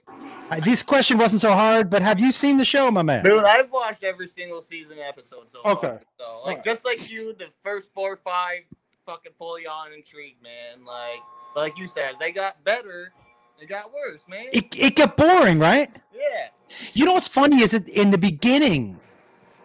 [0.63, 3.23] This question wasn't so hard, but have you seen the show, my man?
[3.23, 5.89] Dude, I've watched every single season episode so Okay.
[5.89, 6.03] far.
[6.19, 8.61] So, like, just like you, the first four or five
[9.07, 10.85] fucking pull you on intrigue, man.
[10.85, 11.21] Like,
[11.57, 13.13] like you said, as they got better,
[13.61, 14.47] it got worse, man.
[14.53, 15.89] It, it got boring, right?
[16.15, 16.49] Yeah.
[16.93, 19.01] You know what's funny is that in the beginning,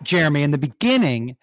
[0.01, 1.37] Jeremy, in the beginning,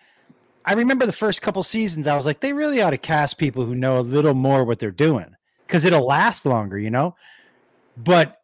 [0.65, 3.65] I remember the first couple seasons, I was like, they really ought to cast people
[3.65, 5.35] who know a little more what they're doing
[5.67, 7.17] because it'll last longer, you know?
[7.97, 8.41] But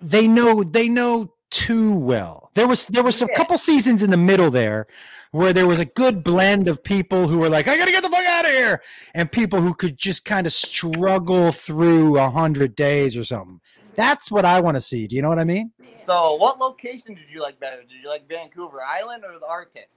[0.00, 2.50] they know they know too well.
[2.54, 3.34] There was there was a Yeah.
[3.34, 4.86] couple seasons in the middle there
[5.30, 8.08] where there was a good blend of people who were like, I gotta get the
[8.10, 8.82] fuck out of here,
[9.14, 13.60] and people who could just kind of struggle through a hundred days or something.
[13.94, 15.06] That's what I want to see.
[15.06, 15.72] Do you know what I mean?
[16.04, 17.82] So, what location did you like better?
[17.82, 19.90] Did you like Vancouver Island or the Arctic?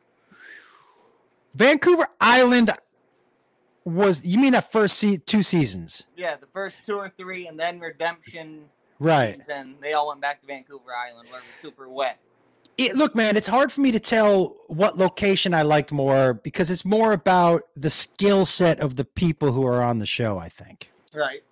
[1.54, 2.72] Vancouver Island
[3.84, 7.60] was you mean that first se- two seasons, Yeah, the first two or three, and
[7.60, 8.66] then Redemption.
[9.00, 9.40] right?
[9.50, 12.20] And they all went back to Vancouver Island where it was super wet.
[12.78, 16.72] It, look, man, it's hard for me to tell what location I liked more because
[16.72, 20.38] it's more about the skill set of the people who are on the show.
[20.40, 21.44] I think Right.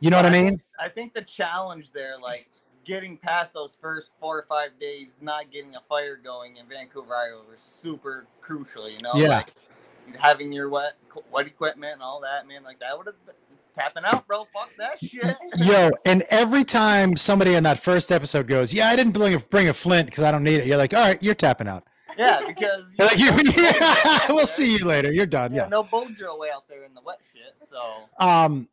[0.00, 0.62] you know what I I mean.
[0.78, 2.48] I think the challenge there, like
[2.84, 7.14] getting past those first four or five days, not getting a fire going in Vancouver
[7.14, 8.88] Island, was super crucial.
[8.88, 9.28] You know, Yeah.
[9.28, 9.52] like
[10.16, 10.94] having your wet
[11.30, 12.62] wet equipment and all that, man.
[12.62, 13.16] Like that would have
[13.78, 14.46] tapping out, bro.
[14.52, 15.36] Fuck that shit.
[15.58, 19.38] Yo, and every time somebody in that first episode goes, "Yeah, I didn't bring a,
[19.38, 21.84] bring a flint because I don't need it," you're like, "All right, you're tapping out."
[22.16, 25.12] yeah, because You're like, "You- drill we'll see you later.
[25.12, 25.52] You're done.
[25.54, 25.68] Yeah, Yeah.
[25.68, 27.54] no bow drill way out there in the wet shit.
[27.68, 27.80] So
[28.18, 28.68] Um,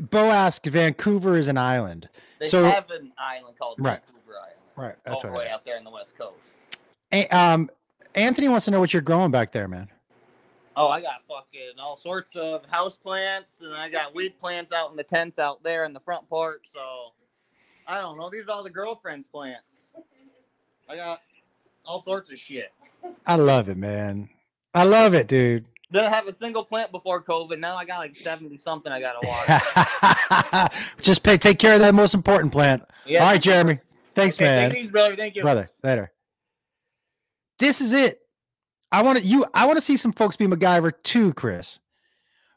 [0.00, 4.00] Bo asked, "Vancouver is an island." they So- have an island called Right.
[4.06, 4.96] Vancouver Island, Right.
[5.06, 5.38] all That's right.
[5.38, 6.56] way out there in the west coast.
[7.12, 7.70] A- um,
[8.14, 9.88] Anthony wants to know what you're growing back there, man.
[10.76, 14.90] Oh, I got fucking all sorts of house plants, and I got weed plants out
[14.90, 16.66] in the tents out there in the front porch.
[16.72, 17.12] So
[17.86, 18.30] I don't know.
[18.30, 19.88] These are all the girlfriend's plants.
[20.88, 21.20] I got
[21.84, 22.72] all sorts of shit.
[23.26, 24.28] I love it, man.
[24.74, 25.64] I love it, dude.
[25.92, 27.58] Didn't have a single plant before COVID.
[27.58, 28.92] Now I got like seventy something.
[28.92, 30.68] I gotta water.
[31.00, 32.84] Just pay, take care of that most important plant.
[33.06, 33.24] Yeah.
[33.24, 33.80] All right, Jeremy.
[34.14, 34.70] Thanks, Okay, man.
[34.70, 35.16] These, brother.
[35.16, 35.42] Thank you.
[35.42, 36.12] Brother, later.
[37.58, 38.20] This is it.
[38.92, 39.44] I want to you.
[39.54, 41.78] I want to see some folks be MacGyver too, Chris,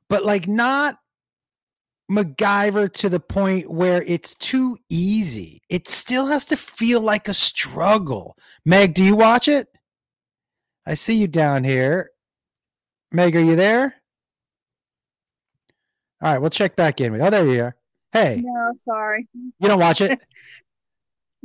[0.10, 0.98] but like not
[2.12, 5.62] MacGyver to the point where it's too easy.
[5.69, 8.38] It still has to feel like a struggle.
[8.65, 9.67] Meg, do you watch it?
[10.86, 12.10] I see you down here.
[13.12, 13.96] Meg, are you there?
[16.22, 17.22] All right, we'll check back in with.
[17.22, 17.76] Oh, there you are.
[18.12, 19.28] Hey, No, sorry.
[19.34, 20.19] you don't watch it?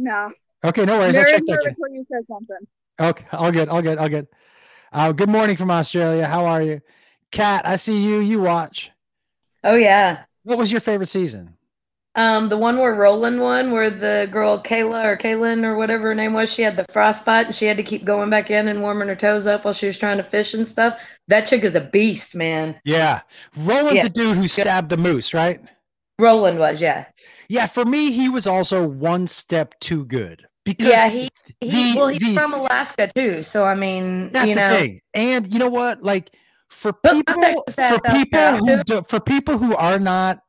[0.00, 0.32] No.
[0.64, 1.16] Okay, no worries.
[1.16, 1.94] I'll check back in.
[1.94, 2.56] you said something.
[3.00, 4.28] Okay, all good, all good, all good.
[4.92, 6.26] Uh, good morning from Australia.
[6.26, 6.80] How are you,
[7.30, 7.66] Kat?
[7.66, 8.18] I see you.
[8.18, 8.90] You watch.
[9.64, 10.24] Oh yeah.
[10.44, 11.54] What was your favorite season?
[12.14, 16.14] Um, the one where Roland won, where the girl Kayla or Kaylin or whatever her
[16.14, 18.80] name was, she had the frostbite and she had to keep going back in and
[18.82, 20.98] warming her toes up while she was trying to fish and stuff.
[21.28, 22.80] That chick is a beast, man.
[22.84, 23.20] Yeah,
[23.56, 24.02] Roland's Yeah.
[24.04, 25.60] the dude who stabbed the moose, right?
[26.18, 27.04] Roland was, yeah.
[27.48, 31.28] Yeah, for me, he was also one step too good because Yeah, he,
[31.60, 35.00] he the- well, he's the- from Alaska too, so I mean, that's you the thing.
[35.14, 36.02] And you know what?
[36.02, 36.30] Like
[36.68, 40.40] for people, for people who do, for people who are not,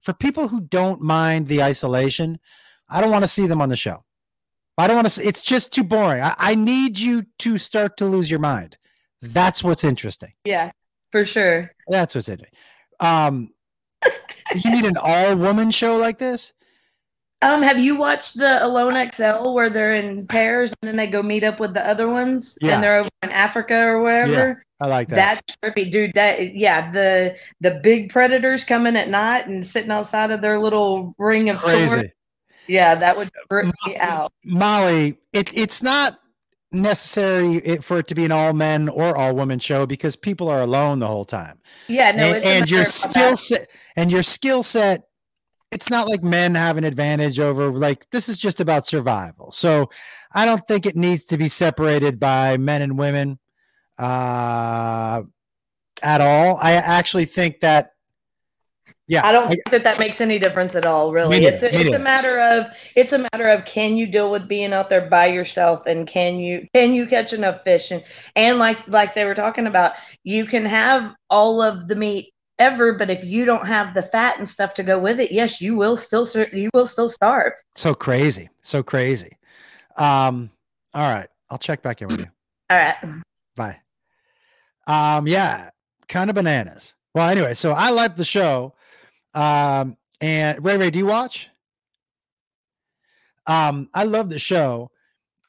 [0.00, 2.38] for people who don't mind the isolation,
[2.88, 4.04] I don't want to see them on the show.
[4.78, 5.10] I don't want to.
[5.10, 6.22] See, it's just too boring.
[6.22, 8.78] I, I need you to start to lose your mind.
[9.20, 10.32] That's what's interesting.
[10.44, 10.70] yeah,
[11.12, 11.70] for sure.
[11.88, 12.58] That's what's interesting.
[13.00, 13.50] Um,
[14.54, 16.54] you need an all-woman show like this.
[17.42, 21.22] Um, have you watched the Alone XL where they're in pairs and then they go
[21.22, 22.74] meet up with the other ones Yeah.
[22.74, 24.48] and they're over in Africa or wherever?
[24.48, 24.54] Yeah,
[24.86, 25.16] I like that.
[25.16, 26.12] That's trippy, dude.
[26.14, 31.14] That yeah, the the big predators coming at night and sitting outside of their little
[31.18, 31.94] ring of thorns.
[31.94, 32.12] Crazy.
[32.66, 34.32] Yeah, that would trip me out.
[34.44, 36.20] Molly, it, it's not
[36.72, 40.48] necessary it, for it to be an all men or all women show because people
[40.48, 41.58] are alone the whole time.
[41.88, 45.08] Yeah, no, and, it's and your skill set and your skill set
[45.70, 49.52] it's not like men have an advantage over like this is just about survival.
[49.52, 49.90] So
[50.32, 53.38] i don't think it needs to be separated by men and women
[53.98, 55.22] uh
[56.02, 56.58] at all.
[56.60, 57.92] I actually think that
[59.06, 59.26] yeah.
[59.26, 61.44] I don't think that that makes any difference at all, really.
[61.44, 64.72] It's a, it's a matter of it's a matter of can you deal with being
[64.72, 67.90] out there by yourself and can you can you catch enough fish?
[67.90, 68.04] And
[68.36, 72.92] and like like they were talking about, you can have all of the meat ever,
[72.94, 75.74] but if you don't have the fat and stuff to go with it, yes, you
[75.76, 77.54] will still you will still starve.
[77.74, 79.36] so crazy so crazy
[79.96, 80.50] um
[80.94, 82.26] all right i'll check back in with you
[82.70, 82.94] All right.
[83.56, 83.76] Bye.
[84.86, 85.70] Um, yeah,
[86.08, 86.94] kind of bananas.
[87.14, 88.74] Well, anyway, so I like the show.
[89.34, 91.50] Um, and Ray Ray, do you watch?
[93.46, 94.90] Um, I love the show,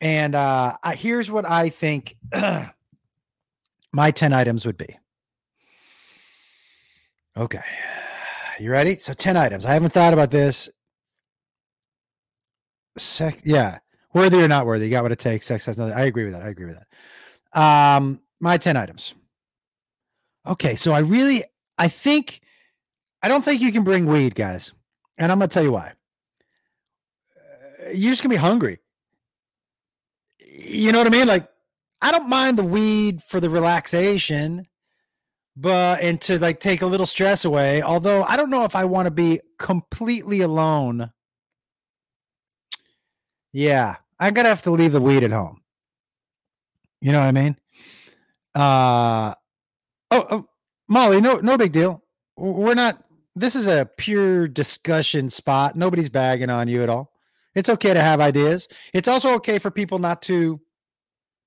[0.01, 2.15] and uh, I, here's what I think
[3.93, 4.97] my ten items would be.
[7.37, 7.61] Okay,
[8.59, 8.97] you ready?
[8.97, 9.65] So ten items.
[9.65, 10.69] I haven't thought about this.
[12.97, 13.79] Sec, yeah,
[14.13, 15.45] worthy or not worthy, you got what it takes.
[15.45, 15.93] Sex has nothing.
[15.93, 16.43] I agree with that.
[16.43, 17.59] I agree with that.
[17.59, 19.13] Um, my 10 items.
[20.45, 21.43] Okay, so I really
[21.77, 22.41] I think
[23.23, 24.73] I don't think you can bring weed, guys.
[25.17, 25.93] And I'm gonna tell you why.
[27.35, 28.79] Uh, You're just gonna be hungry.
[30.39, 31.27] You know what I mean?
[31.27, 31.47] Like,
[32.01, 34.67] I don't mind the weed for the relaxation,
[35.61, 37.83] but and to like take a little stress away.
[37.83, 41.11] Although I don't know if I want to be completely alone.
[43.53, 45.61] Yeah, I'm gonna have to leave the weed at home.
[46.99, 47.57] You know what I mean?
[48.55, 49.35] Uh
[50.09, 50.49] oh, oh
[50.89, 52.03] Molly, no no big deal.
[52.35, 53.03] We're not
[53.35, 55.75] this is a pure discussion spot.
[55.75, 57.11] Nobody's bagging on you at all.
[57.53, 58.67] It's okay to have ideas.
[58.93, 60.59] It's also okay for people not to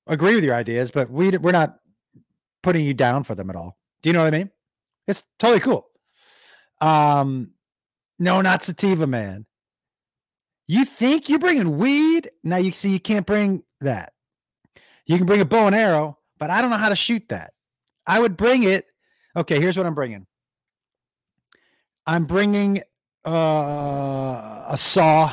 [0.06, 1.78] agree with your ideas, but we we're not
[2.62, 3.76] putting you down for them at all.
[4.04, 4.50] Do you know what I mean?
[5.08, 5.88] It's totally cool.
[6.78, 7.52] Um
[8.18, 9.46] no, not sativa, man.
[10.66, 12.30] You think you're bringing weed?
[12.42, 14.12] Now you see you can't bring that.
[15.06, 17.54] You can bring a bow and arrow, but I don't know how to shoot that.
[18.06, 18.84] I would bring it.
[19.34, 20.26] Okay, here's what I'm bringing.
[22.06, 22.82] I'm bringing
[23.26, 25.32] uh, a saw.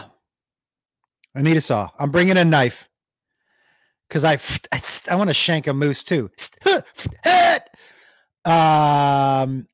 [1.35, 1.89] I need a saw.
[1.99, 2.87] I'm bringing a knife
[4.07, 4.39] because I
[5.11, 6.31] I want to shank a moose too.
[8.43, 9.67] Um,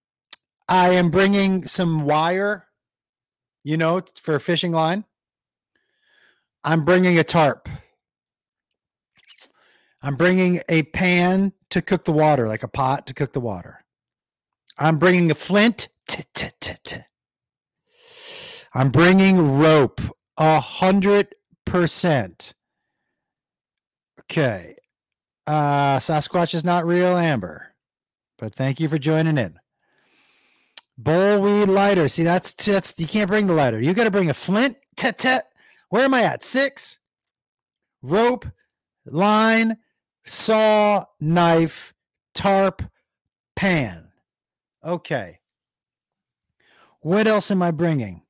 [0.67, 2.67] I am bringing some wire,
[3.63, 5.05] you know, for a fishing line.
[6.63, 7.69] I'm bringing a tarp.
[10.01, 13.83] I'm bringing a pan to cook the water, like a pot to cook the water.
[14.77, 15.89] I'm bringing a flint.
[18.73, 20.01] I'm bringing rope.
[20.37, 21.33] A hundred
[21.65, 22.53] percent.
[24.21, 24.75] Okay.
[25.47, 27.73] Uh, Sasquatch is not real, Amber.
[28.37, 29.59] But thank you for joining in.
[30.97, 32.07] Bullweed lighter.
[32.07, 33.79] See, that's that's you can't bring the lighter.
[33.79, 34.77] You got to bring a flint.
[34.95, 35.51] Tet tet.
[35.89, 36.43] Where am I at?
[36.43, 36.99] Six.
[38.01, 38.45] Rope,
[39.05, 39.77] line,
[40.25, 41.93] saw, knife,
[42.33, 42.83] tarp,
[43.55, 44.09] pan.
[44.83, 45.39] Okay.
[47.01, 48.23] What else am I bringing?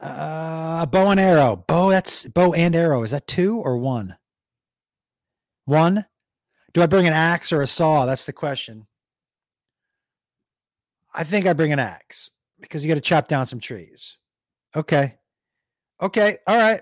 [0.00, 1.64] Uh, a bow and arrow.
[1.66, 1.90] Bow.
[1.90, 3.02] That's bow and arrow.
[3.02, 4.16] Is that two or one?
[5.66, 6.06] One.
[6.72, 8.06] Do I bring an axe or a saw?
[8.06, 8.86] That's the question.
[11.14, 14.16] I think I bring an axe because you got to chop down some trees.
[14.76, 15.18] Okay.
[16.00, 16.38] Okay.
[16.46, 16.80] All right.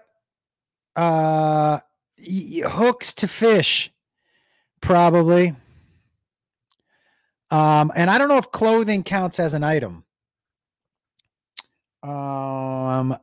[0.97, 1.79] Uh,
[2.19, 3.91] y- hooks to fish,
[4.81, 5.55] probably.
[7.51, 10.05] Um, and I don't know if clothing counts as an item.
[12.03, 13.17] Um,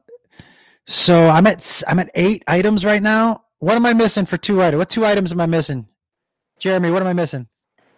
[0.85, 3.43] so I'm at I'm at eight items right now.
[3.59, 4.79] What am I missing for two items?
[4.79, 5.87] What two items am I missing?
[6.59, 7.47] Jeremy, what am I missing?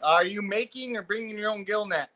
[0.03, 2.09] Are you making or bringing your own gill net?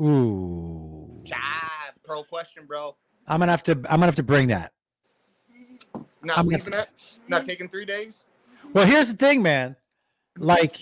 [0.00, 2.94] Ooh, Ah, pro question, bro.
[3.26, 4.72] I'm gonna have to I'm gonna have to bring that.
[6.22, 6.88] Not I'm leaving it.
[7.28, 8.24] Not taking three days.
[8.72, 9.76] Well, here's the thing, man.
[10.36, 10.76] Like,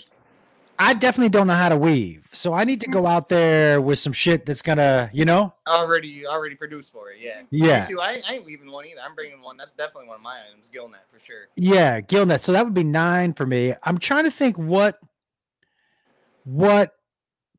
[0.77, 3.97] I definitely don't know how to weave, so I need to go out there with
[3.97, 7.17] some shit that's gonna, you know, Already, already produced for it.
[7.19, 7.41] Yeah.
[7.49, 7.87] Yeah.
[7.99, 9.01] I, I ain't leaving one either.
[9.03, 9.57] I'm bringing one.
[9.57, 10.69] That's definitely one of my items.
[10.71, 11.47] Gill net for sure.
[11.55, 12.41] yeah, gillnet.
[12.41, 13.73] So that would be nine for me.
[13.83, 14.99] I'm trying to think what
[16.43, 16.96] what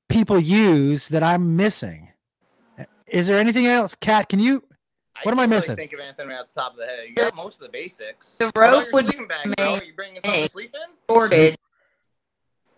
[0.09, 2.09] people use that I'm missing.
[3.07, 4.29] Is there anything else, Kat?
[4.29, 4.63] Can you?
[5.23, 5.77] What am I can't really missing?
[5.77, 7.01] think of anything right off the top of the head.
[7.09, 8.37] You got most of the basics.
[8.37, 9.75] The rope would sleeping bag, bro?
[9.75, 10.95] Are you bringing something to make- sleep in?
[11.11, 11.57] Sorted.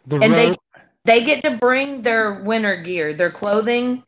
[0.06, 0.56] The And they-
[1.04, 4.04] They get to bring their winter gear, their clothing.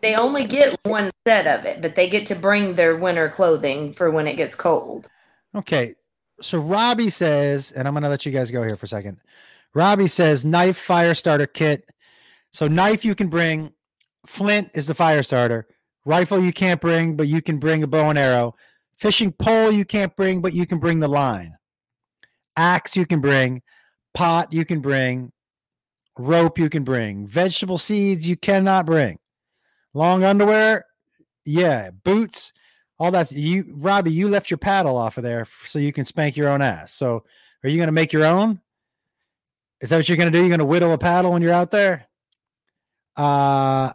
[0.00, 3.92] They only get one set of it, but they get to bring their winter clothing
[3.92, 5.08] for when it gets cold.
[5.54, 5.94] Okay.
[6.40, 9.18] So Robbie says, and I'm going to let you guys go here for a second.
[9.74, 11.88] Robbie says knife fire starter kit.
[12.52, 13.72] So knife you can bring,
[14.26, 15.66] flint is the fire starter.
[16.04, 18.54] Rifle you can't bring, but you can bring a bow and arrow.
[18.96, 21.56] Fishing pole you can't bring, but you can bring the line.
[22.56, 23.62] Axe you can bring.
[24.14, 25.32] Pot you can bring.
[26.18, 27.26] Rope you can bring.
[27.26, 29.18] Vegetable seeds you cannot bring.
[29.94, 30.84] Long underwear,
[31.44, 31.90] yeah.
[31.90, 32.52] Boots,
[32.98, 33.72] all that's you.
[33.76, 36.92] Robbie, you left your paddle off of there so you can spank your own ass.
[36.92, 37.24] So
[37.64, 38.60] are you going to make your own?
[39.80, 40.40] Is that what you're going to do?
[40.40, 42.08] You're going to whittle a paddle when you're out there?
[43.16, 43.92] Uh,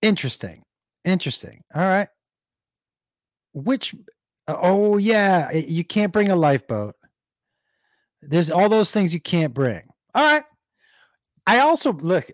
[0.00, 0.62] interesting.
[1.04, 1.62] Interesting.
[1.74, 2.08] All right.
[3.54, 3.94] Which,
[4.48, 5.52] oh, yeah.
[5.52, 6.94] You can't bring a lifeboat.
[8.20, 9.82] There's all those things you can't bring.
[10.14, 10.44] All right.
[11.46, 12.30] I also look,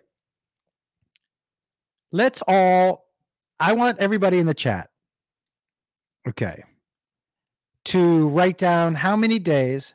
[2.12, 3.06] let's all,
[3.58, 4.90] I want everybody in the chat,
[6.28, 6.62] okay,
[7.86, 9.94] to write down how many days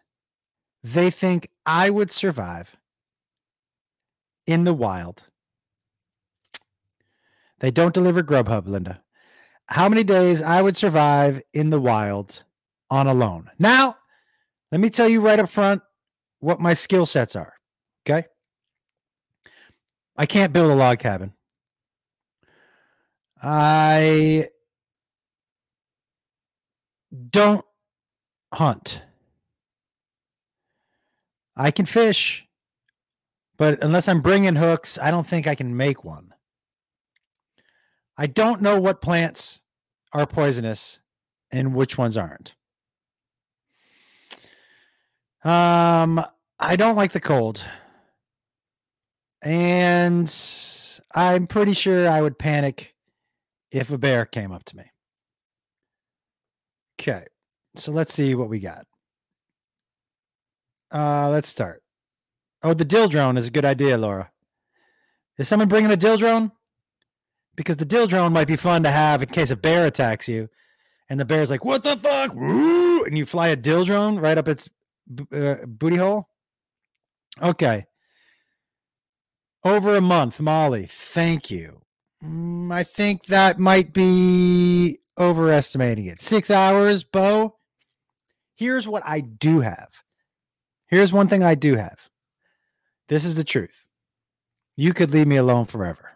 [0.84, 2.76] they think I would survive
[4.48, 5.28] in the wild.
[7.64, 9.02] They don't deliver Grubhub, Linda.
[9.70, 12.44] How many days I would survive in the wild
[12.94, 13.50] on alone.
[13.58, 13.98] Now,
[14.72, 15.82] let me tell you right up front
[16.40, 17.54] what my skill sets are.
[18.06, 18.28] Okay.
[20.16, 21.34] I can't build a log cabin.
[23.42, 24.46] I
[27.32, 27.66] don't
[28.54, 29.02] hunt.
[31.56, 32.48] I can fish,
[33.58, 36.33] but unless I'm bringing hooks, I don't think I can make one.
[38.18, 39.62] I don't know what plants
[40.12, 41.02] are poisonous
[41.52, 42.56] and which ones aren't.
[45.44, 46.24] Um,
[46.60, 47.66] I don't like the cold.
[49.44, 50.34] And
[51.14, 52.96] I'm pretty sure I would panic
[53.72, 54.84] if a bear came up to me.
[57.00, 57.26] Okay.
[57.76, 58.86] So let's see what we got.
[60.92, 61.82] Uh, let's start.
[62.62, 64.32] Oh, the dill drone is a good idea, Laura.
[65.38, 66.52] Is someone bringing a dill drone?
[67.56, 70.50] Because the dill drone might be fun to have in case a bear attacks you,
[71.10, 74.48] and the bear's like, "What the fuck?" And you fly a dill drone right up
[74.48, 74.70] its
[75.32, 76.30] uh, booty hole.
[77.42, 77.86] Okay.
[79.64, 80.88] Over a month, Molly.
[80.90, 81.82] Thank you.
[82.24, 86.20] Mm, I think that might be overestimating it.
[86.20, 87.58] Six hours, Bo.
[88.56, 90.04] Here's what I do have.
[90.88, 92.10] Here's one thing I do have.
[93.10, 93.86] This is the truth.
[94.76, 96.13] You could leave me alone forever.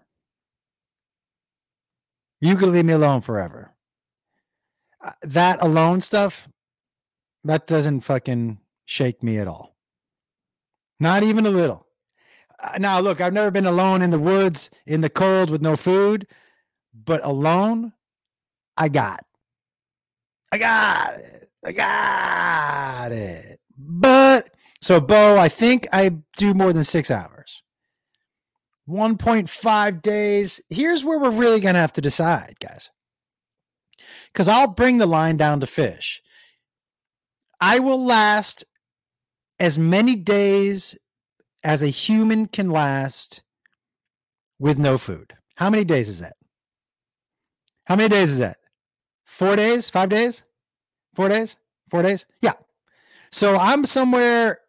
[2.39, 3.73] You could leave me alone forever.
[5.03, 6.47] Uh, That alone stuff,
[7.43, 9.75] that doesn't fucking shake me at all.
[10.99, 11.88] Not even a little.
[12.59, 15.75] Uh, Now, look, I've never been alone in the woods in the cold with no
[15.75, 16.27] food,
[16.93, 17.93] but alone,
[18.75, 19.25] I got.
[20.51, 21.49] I got it.
[21.65, 23.59] I got it.
[23.77, 27.63] But so, Bo, I think I do more than six hours.
[28.88, 30.61] 1.5 days.
[30.69, 32.89] Here's where we're really going to have to decide, guys.
[34.31, 36.21] Because I'll bring the line down to fish.
[37.59, 38.63] I will last
[39.59, 40.95] as many days
[41.63, 43.41] as a human can last
[44.59, 45.33] with no food.
[45.55, 46.35] How many days is that?
[47.85, 48.57] How many days is that?
[49.25, 49.89] Four days?
[49.89, 50.43] Five days?
[51.15, 51.57] Four days?
[51.89, 52.25] Four days?
[52.41, 52.53] Yeah.
[53.31, 54.59] So I'm somewhere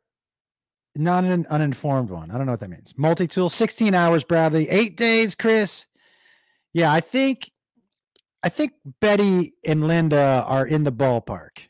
[0.99, 2.30] not an uninformed one.
[2.30, 2.92] I don't know what that means.
[2.96, 4.68] Multi tool, 16 hours, Bradley.
[4.68, 5.86] Eight days, Chris.
[6.72, 7.51] Yeah, I think
[8.42, 11.68] I think Betty and Linda are in the ballpark.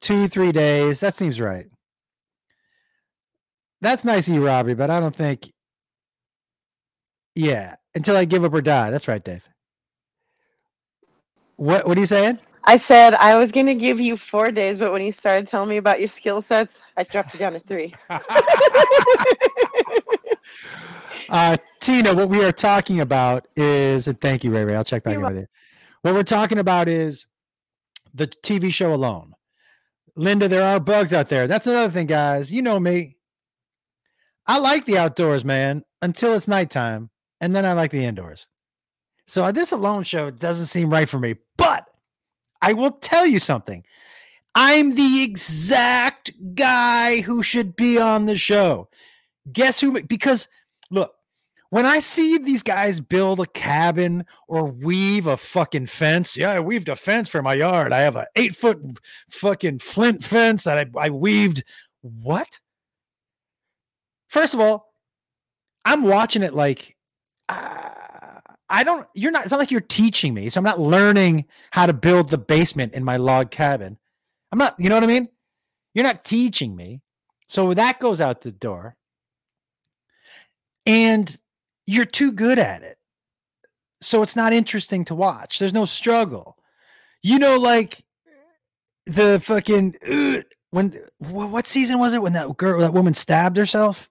[0.00, 1.00] Two, three days.
[1.00, 1.66] That seems right.
[3.80, 5.52] That's nice of you, Robbie, but I don't think.
[7.34, 8.90] Yeah, until I give up or die.
[8.90, 9.46] That's right, Dave.
[11.56, 12.38] What What are you saying?
[12.64, 15.68] I said I was going to give you four days, but when you started telling
[15.68, 17.94] me about your skill sets, I dropped it down to three.
[21.28, 24.74] Uh, Tina, what we are talking about is, and thank you, Ray Ray.
[24.74, 25.46] I'll check back in You're with you.
[26.02, 27.26] What we're talking about is
[28.14, 29.34] the TV show alone.
[30.16, 31.46] Linda, there are bugs out there.
[31.46, 32.52] That's another thing, guys.
[32.52, 33.16] You know me.
[34.46, 38.48] I like the outdoors, man, until it's nighttime, and then I like the indoors.
[39.26, 41.34] So uh, this alone show doesn't seem right for me.
[41.58, 41.87] But
[42.60, 43.84] I will tell you something.
[44.54, 48.88] I'm the exact guy who should be on the show.
[49.52, 50.02] Guess who?
[50.02, 50.48] Because
[50.90, 51.14] look,
[51.70, 56.60] when I see these guys build a cabin or weave a fucking fence, yeah, I
[56.60, 57.92] weaved a fence for my yard.
[57.92, 58.80] I have a eight foot
[59.30, 61.64] fucking flint fence that I, I weaved.
[62.00, 62.60] What?
[64.28, 64.92] First of all,
[65.84, 66.96] I'm watching it like
[67.48, 67.90] uh,
[68.70, 69.06] I don't.
[69.14, 69.44] You're not.
[69.44, 70.48] It's not like you're teaching me.
[70.50, 73.98] So I'm not learning how to build the basement in my log cabin.
[74.52, 74.74] I'm not.
[74.78, 75.28] You know what I mean?
[75.94, 77.00] You're not teaching me.
[77.46, 78.96] So that goes out the door.
[80.84, 81.34] And
[81.86, 82.98] you're too good at it.
[84.00, 85.58] So it's not interesting to watch.
[85.58, 86.56] There's no struggle.
[87.22, 88.02] You know, like
[89.06, 89.96] the fucking
[90.70, 94.08] when what season was it when that girl that woman stabbed herself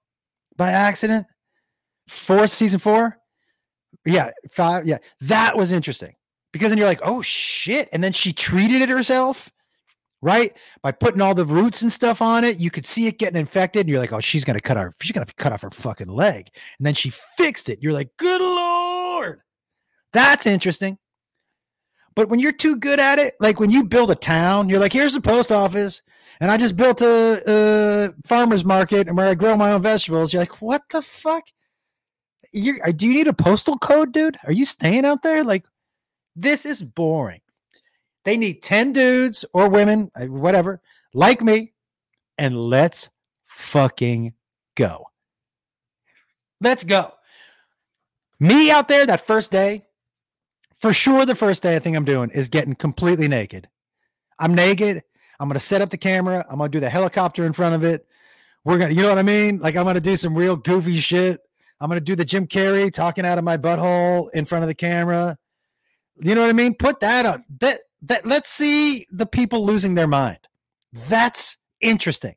[0.55, 1.28] by accident?
[2.08, 3.18] Fourth season four?
[4.08, 4.88] Yeah, five.
[4.88, 6.16] Yeah, that was interesting
[6.53, 9.51] because then you're like, oh shit, and then she treated it herself,
[10.22, 10.53] right?
[10.82, 13.82] By putting all the roots and stuff on it, you could see it getting infected,
[13.82, 16.49] and you're like, oh, she's gonna cut her, she's gonna cut off her fucking leg,
[16.80, 17.80] and then she fixed it.
[17.82, 19.41] You're like, good lord,
[20.14, 20.97] that's interesting.
[22.16, 24.93] But when you're too good at it, like when you build a town, you're like,
[24.93, 26.01] here's the post office,
[26.39, 30.34] and I just built a, a farmer's market and where I grow my own vegetables.
[30.34, 31.43] You're like, what the fuck?
[32.52, 34.38] You do you need a postal code, dude?
[34.45, 35.43] Are you staying out there?
[35.43, 35.66] Like,
[36.36, 37.41] this is boring.
[38.26, 40.82] They need 10 dudes or women, uh, whatever,
[41.14, 41.74] like me,
[42.38, 43.10] and let's
[43.45, 44.34] fucking
[44.76, 45.06] go.
[46.60, 47.14] Let's go.
[48.39, 49.86] Me out there that first day,
[50.80, 53.68] for sure, the first day I think I'm doing is getting completely naked.
[54.38, 55.04] I'm naked.
[55.39, 56.45] I'm going to set up the camera.
[56.50, 58.06] I'm going to do the helicopter in front of it.
[58.64, 59.60] We're going to, you know what I mean?
[59.60, 61.39] Like, I'm going to do some real goofy shit.
[61.80, 64.67] I'm going to do the Jim Carrey talking out of my butthole in front of
[64.67, 65.38] the camera.
[66.17, 66.73] You know what I mean?
[66.73, 67.43] Put that on.
[67.59, 70.39] That, that, let's see the people losing their mind.
[70.91, 72.36] That's interesting.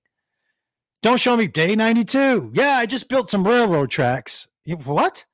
[1.03, 2.51] Don't show me day 92.
[2.55, 4.49] Yeah, I just built some railroad tracks.
[4.65, 5.25] You- What?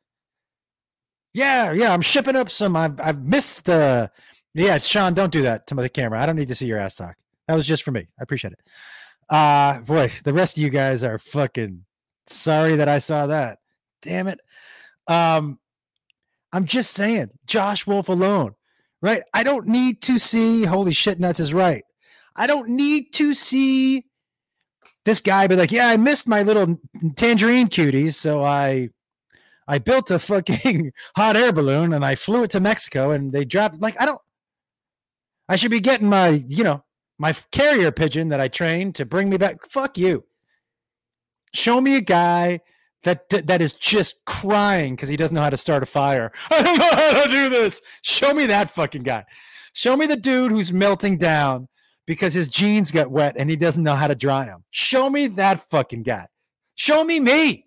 [1.34, 2.76] Yeah, yeah, I'm shipping up some.
[2.76, 4.10] I've I've missed the.
[4.54, 6.18] Yeah, Sean, don't do that to the camera.
[6.18, 7.14] I don't need to see your ass talk.
[7.46, 8.06] That was just for me.
[8.18, 8.60] I appreciate it.
[9.28, 11.84] Uh boy, the rest of you guys are fucking
[12.26, 13.58] sorry that I saw that.
[14.06, 14.40] Damn it.
[15.08, 15.58] Um,
[16.52, 18.54] I'm just saying, Josh Wolf alone,
[19.02, 19.22] right?
[19.34, 20.64] I don't need to see.
[20.64, 21.82] Holy shit, nuts is right.
[22.36, 24.04] I don't need to see
[25.04, 26.80] this guy be like, yeah, I missed my little
[27.16, 28.90] tangerine cuties, so I
[29.68, 33.44] I built a fucking hot air balloon and I flew it to Mexico and they
[33.44, 34.20] dropped like I don't
[35.48, 36.84] I should be getting my, you know,
[37.18, 39.64] my carrier pigeon that I trained to bring me back.
[39.68, 40.24] Fuck you.
[41.54, 42.60] Show me a guy
[43.06, 46.32] that that is just crying because he doesn't know how to start a fire.
[46.50, 47.80] I don't know how to do this.
[48.02, 49.24] Show me that fucking guy.
[49.72, 51.68] Show me the dude who's melting down
[52.06, 54.64] because his jeans got wet and he doesn't know how to dry them.
[54.70, 56.26] Show me that fucking guy.
[56.74, 57.66] Show me me.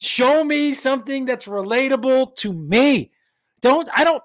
[0.00, 3.10] Show me something that's relatable to me.
[3.60, 4.22] Don't I don't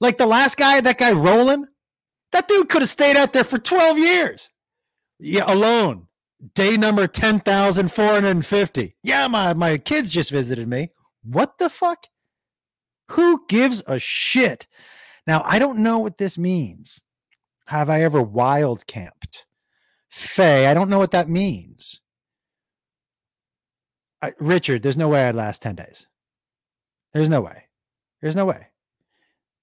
[0.00, 1.66] like the last guy, that guy Roland.
[2.32, 4.50] That dude could have stayed out there for 12 years.
[5.20, 6.08] Yeah, alone.
[6.54, 8.96] Day number 10,450.
[9.02, 10.90] Yeah, my, my kids just visited me.
[11.22, 12.06] What the fuck?
[13.12, 14.66] Who gives a shit?
[15.26, 17.00] Now, I don't know what this means.
[17.66, 19.46] Have I ever wild camped?
[20.10, 22.00] Faye, I don't know what that means.
[24.22, 26.06] I, Richard, there's no way I'd last 10 days.
[27.12, 27.64] There's no way.
[28.22, 28.68] There's no way.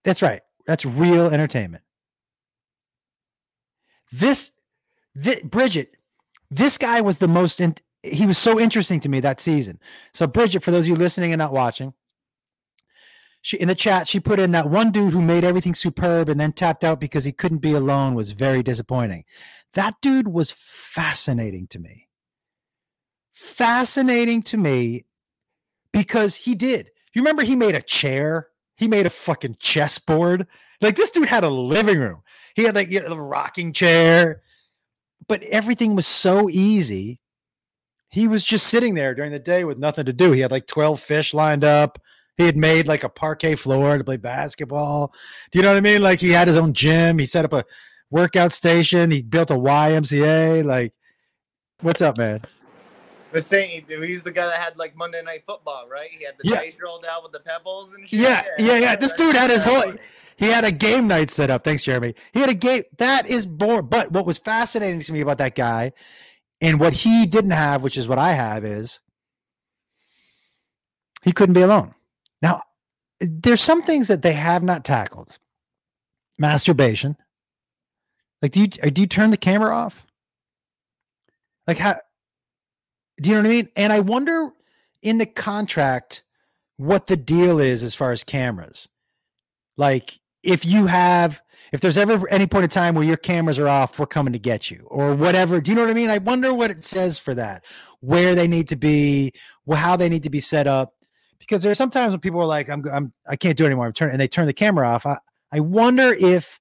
[0.03, 0.41] That's right.
[0.65, 1.83] That's real entertainment.
[4.11, 4.51] This,
[5.17, 5.95] thi- Bridget,
[6.55, 9.79] this guy was the most, in, he was so interesting to me that season.
[10.13, 11.93] So, Bridget, for those of you listening and not watching,
[13.41, 16.39] she in the chat, she put in that one dude who made everything superb and
[16.39, 19.25] then tapped out because he couldn't be alone was very disappointing.
[19.73, 22.07] That dude was fascinating to me.
[23.33, 25.05] Fascinating to me
[25.91, 26.89] because he did.
[27.13, 28.47] You remember he made a chair?
[28.77, 30.47] He made a fucking chessboard.
[30.79, 32.21] Like this dude had a living room.
[32.55, 34.41] He had like you know, a rocking chair,
[35.27, 37.19] but everything was so easy.
[38.09, 40.31] He was just sitting there during the day with nothing to do.
[40.31, 41.99] He had like 12 fish lined up.
[42.37, 45.13] He had made like a parquet floor to play basketball.
[45.51, 46.01] Do you know what I mean?
[46.01, 47.17] Like he had his own gym.
[47.19, 47.63] He set up a
[48.11, 49.11] workout station.
[49.11, 50.63] He built a YMCA.
[50.63, 50.93] Like,
[51.81, 52.41] what's up, man?
[53.31, 53.83] The same.
[53.87, 56.09] He's the guy that had like Monday Night Football, right?
[56.11, 56.57] He had the Yeah.
[56.57, 58.19] dice rolled out with the pebbles and shit.
[58.19, 58.95] Yeah, yeah, yeah.
[58.95, 59.93] This dude had his whole.
[60.35, 61.63] He had a game night set up.
[61.63, 62.15] Thanks, Jeremy.
[62.33, 62.83] He had a game.
[62.97, 63.87] That is boring.
[63.87, 65.93] But what was fascinating to me about that guy,
[66.61, 68.99] and what he didn't have, which is what I have, is
[71.21, 71.93] he couldn't be alone.
[72.41, 72.61] Now,
[73.19, 75.39] there's some things that they have not tackled.
[76.37, 77.15] Masturbation.
[78.41, 80.05] Like, do you do you turn the camera off?
[81.67, 81.95] Like how?
[83.21, 83.69] Do you know what I mean?
[83.75, 84.49] And I wonder
[85.01, 86.23] in the contract
[86.77, 88.89] what the deal is as far as cameras.
[89.77, 91.41] Like if you have
[91.71, 94.39] if there's ever any point in time where your cameras are off, we're coming to
[94.39, 95.59] get you or whatever.
[95.59, 96.11] Do you know what I mean?
[96.11, 97.65] I wonder what it says for that.
[97.99, 99.33] Where they need to be,
[99.73, 100.93] how they need to be set up.
[101.39, 103.87] Because there are sometimes when people are like, "I'm, I'm, I can't do it anymore,"
[103.87, 105.05] I'm turn, and they turn the camera off.
[105.05, 105.17] I,
[105.51, 106.59] I wonder if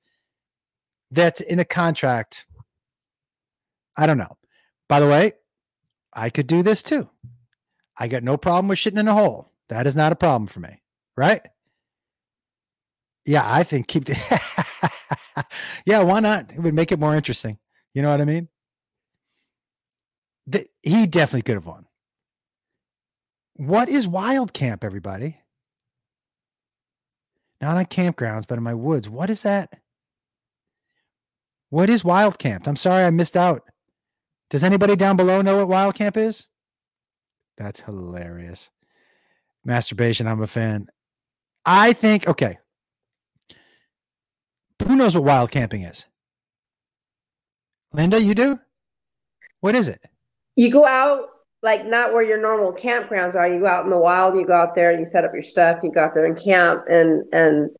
[1.10, 2.46] that's in a contract.
[3.96, 4.38] I don't know.
[4.88, 5.34] By the way,
[6.12, 7.08] I could do this too.
[7.98, 9.52] I got no problem with shitting in a hole.
[9.68, 10.82] That is not a problem for me,
[11.16, 11.42] right?
[13.24, 14.16] Yeah, I think keep the.
[15.86, 16.52] yeah, why not?
[16.52, 17.58] It would make it more interesting.
[17.94, 18.48] You know what I mean?
[20.46, 21.86] The, he definitely could have won.
[23.54, 25.38] What is wild camp, everybody?
[27.60, 29.08] Not on campgrounds, but in my woods.
[29.08, 29.78] What is that?
[31.70, 32.66] What is wild camp?
[32.66, 33.62] I'm sorry I missed out.
[34.50, 36.48] Does anybody down below know what wild camp is?
[37.56, 38.68] That's hilarious.
[39.64, 40.88] Masturbation, I'm a fan.
[41.64, 42.58] I think, okay.
[44.86, 46.06] Who knows what wild camping is?
[47.92, 48.58] Linda, you do?
[49.60, 50.00] What is it?
[50.56, 51.28] You go out
[51.62, 53.48] like not where your normal campgrounds are.
[53.48, 54.34] You go out in the wild.
[54.34, 55.80] You go out there and you set up your stuff.
[55.82, 57.70] You go out there and camp and and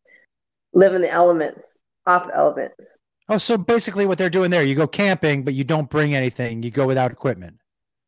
[0.73, 2.99] live in the elements, off the elements.
[3.29, 6.63] Oh, so basically what they're doing there, you go camping, but you don't bring anything.
[6.63, 7.59] You go without equipment.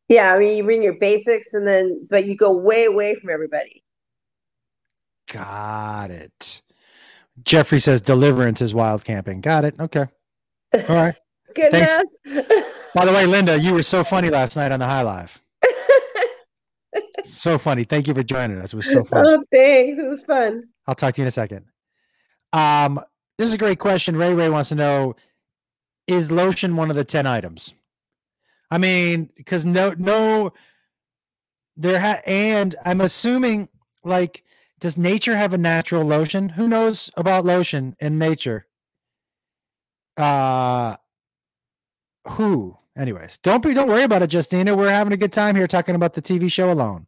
[0.07, 3.29] Yeah, I mean you bring your basics and then but you go way away from
[3.29, 3.83] everybody.
[5.31, 6.61] Got it.
[7.43, 9.41] Jeffrey says deliverance is wild camping.
[9.41, 9.75] Got it.
[9.79, 10.05] Okay.
[10.73, 11.15] All right.
[11.55, 11.93] Good Thanks.
[12.93, 15.41] By the way, Linda, you were so funny last night on the High Live.
[17.23, 17.85] so funny.
[17.85, 18.73] Thank you for joining us.
[18.73, 19.25] It was so fun.
[19.25, 19.99] Oh, thanks.
[19.99, 20.63] It was fun.
[20.87, 21.65] I'll talk to you in a second.
[22.51, 22.99] Um,
[23.37, 24.17] this is a great question.
[24.17, 25.15] Ray Ray wants to know:
[26.07, 27.73] Is lotion one of the ten items?
[28.71, 30.53] I mean, because no, no,
[31.77, 33.69] there ha- and I'm assuming
[34.03, 34.43] like,
[34.79, 36.49] does nature have a natural lotion?
[36.49, 38.67] Who knows about lotion in nature?
[40.17, 40.95] Uh,
[42.27, 42.77] who?
[42.97, 44.75] Anyways, don't be, don't worry about it, Justina.
[44.75, 47.07] We're having a good time here talking about the TV show alone.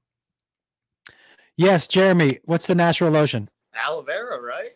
[1.55, 2.39] Yes, Jeremy.
[2.45, 3.49] What's the natural lotion?
[3.74, 4.76] Aloe vera, right?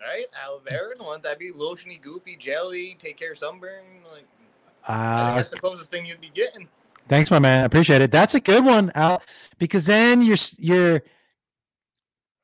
[0.00, 0.26] Right?
[0.42, 0.96] Aloe vera.
[0.96, 3.84] Don't that be lotiony, goopy, jelly, take care of sunburn.
[4.12, 4.24] Like
[4.86, 6.68] Uh, that's the closest thing you'd be getting.
[7.08, 7.62] Thanks, my man.
[7.62, 8.12] I appreciate it.
[8.12, 9.22] That's a good one, Al,
[9.58, 11.02] because then you're you're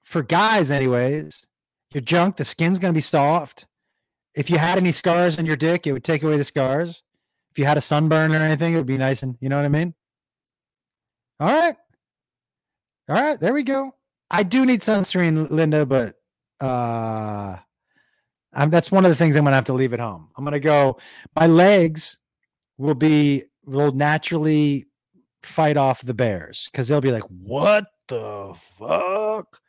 [0.03, 1.45] for guys, anyways.
[1.93, 3.67] Your junk, the skin's gonna be soft.
[4.35, 7.03] If you had any scars on your dick, it would take away the scars.
[7.53, 9.65] If you had a sunburn or anything, it would be nice and you know what
[9.65, 9.95] I mean.
[11.39, 11.77] All right,
[13.09, 13.95] all right, there we go.
[14.31, 16.17] I do need sunscreen, Linda, but
[16.61, 17.57] uh,
[18.53, 20.31] I'm, that's one of the things I'm gonna have to leave at home.
[20.37, 20.99] I'm gonna go.
[21.37, 22.19] My legs
[22.79, 24.87] will be will naturally
[25.43, 29.61] fight off the bears because they'll be like, "What the fuck?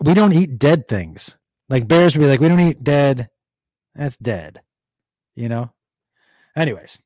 [0.00, 1.36] We don't eat dead things."
[1.68, 3.28] Like bears would be like, "We don't eat dead.
[3.94, 4.62] That's dead,"
[5.34, 5.72] you know.
[6.56, 7.00] Anyways,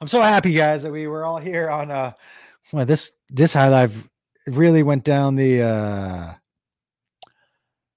[0.00, 2.12] I'm so happy, guys, that we were all here on uh,
[2.72, 4.08] well, this this high life
[4.46, 6.34] really went down the uh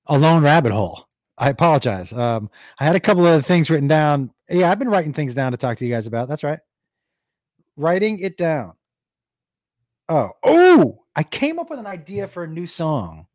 [0.08, 1.08] a lone rabbit hole.
[1.38, 2.14] I apologize.
[2.14, 4.32] Um, I had a couple of things written down.
[4.50, 6.28] Yeah, I've been writing things down to talk to you guys about.
[6.28, 6.60] That's right.
[7.76, 8.74] Writing it down.
[10.10, 13.28] Oh, oh, I came up with an idea for a new song.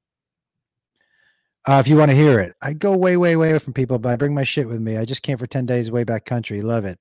[1.66, 4.10] Uh, if you want to hear it, I go way, way, way from people, but
[4.10, 4.96] I bring my shit with me.
[4.96, 6.62] I just came for 10 days way back country.
[6.62, 6.98] Love it.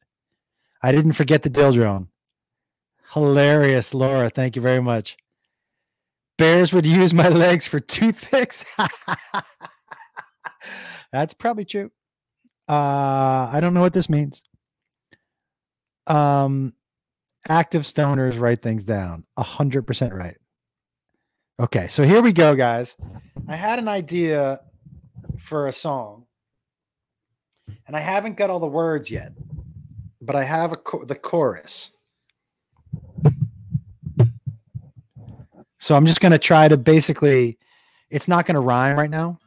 [0.82, 2.10] I didn't forget the dill drone.
[3.14, 4.30] Hilarious, Laura.
[4.30, 5.16] Thank you very much.
[6.38, 8.66] Bears would use my legs for toothpicks.
[11.12, 11.92] That's probably true.
[12.68, 14.44] Uh, I don't know what this means.
[16.06, 16.74] Um,
[17.48, 19.26] active stoners write things down.
[19.38, 20.38] A hundred percent right.
[21.60, 22.96] Okay, so here we go, guys.
[23.48, 24.62] I had an idea
[25.40, 26.26] for a song,
[27.88, 29.32] and I haven't got all the words yet,
[30.22, 31.92] but I have a cho- the chorus.
[35.80, 37.58] So I'm just gonna try to basically.
[38.10, 39.40] It's not gonna rhyme right now.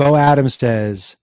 [0.00, 1.18] Bo Adams says,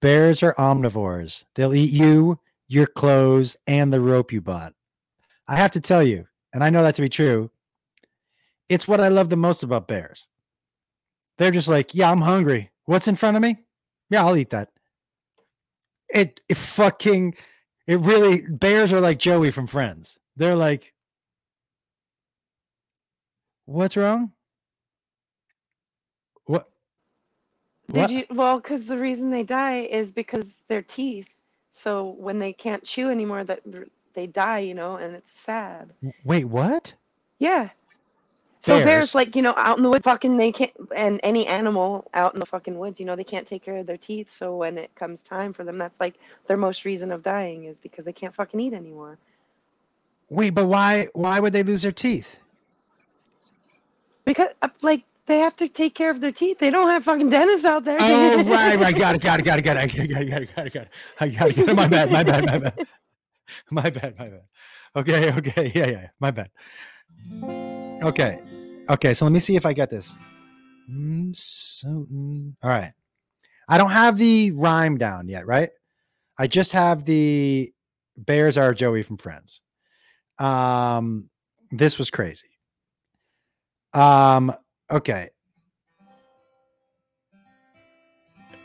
[0.00, 1.44] Bears are omnivores.
[1.56, 4.72] They'll eat you, your clothes, and the rope you bought.
[5.48, 7.50] I have to tell you, and I know that to be true,
[8.68, 10.28] it's what I love the most about bears.
[11.38, 12.70] They're just like, yeah, I'm hungry.
[12.84, 13.56] What's in front of me?
[14.10, 14.70] Yeah, I'll eat that.
[16.08, 17.34] It, it fucking,
[17.88, 20.16] it really, bears are like Joey from Friends.
[20.36, 20.94] They're like,
[23.64, 24.30] what's wrong?
[26.44, 26.68] What?
[27.92, 28.10] Did What?
[28.10, 28.26] you?
[28.30, 31.28] Well, because the reason they die is because their teeth.
[31.72, 33.62] So when they can't chew anymore, that
[34.14, 35.90] they die, you know, and it's sad.
[36.24, 36.94] Wait, what?
[37.38, 37.70] Yeah.
[38.60, 39.14] So bears, Bears.
[39.14, 42.40] like you know, out in the woods, fucking they can't, and any animal out in
[42.40, 44.30] the fucking woods, you know, they can't take care of their teeth.
[44.30, 46.16] So when it comes time for them, that's like
[46.46, 49.18] their most reason of dying is because they can't fucking eat anymore.
[50.28, 51.08] Wait, but why?
[51.14, 52.40] Why would they lose their teeth?
[54.24, 56.58] Because uh, like they have to take care of their teeth.
[56.58, 57.98] They don't have fucking dentists out there.
[58.00, 58.96] Oh, right, right.
[58.96, 59.94] Got it, got it, got it, got it.
[59.94, 60.72] Got it, got it, got it, got it.
[60.72, 60.88] got it.
[61.20, 61.56] I got it.
[61.56, 61.76] Got it.
[61.76, 62.86] My bad, my bad, my bad.
[63.72, 64.42] My bad, my bad.
[64.94, 65.72] Okay, okay.
[65.74, 66.08] Yeah, yeah.
[66.20, 66.50] My bad.
[68.00, 68.40] Okay.
[68.88, 70.14] Okay, so let me see if I get this.
[70.88, 72.92] Mm, so, mm, all right.
[73.68, 75.70] I don't have the rhyme down yet, right?
[76.38, 77.72] I just have the
[78.16, 79.62] Bears are Joey from Friends.
[80.38, 81.28] Um,
[81.72, 82.50] this was crazy.
[83.92, 84.52] Um,
[84.90, 85.28] okay.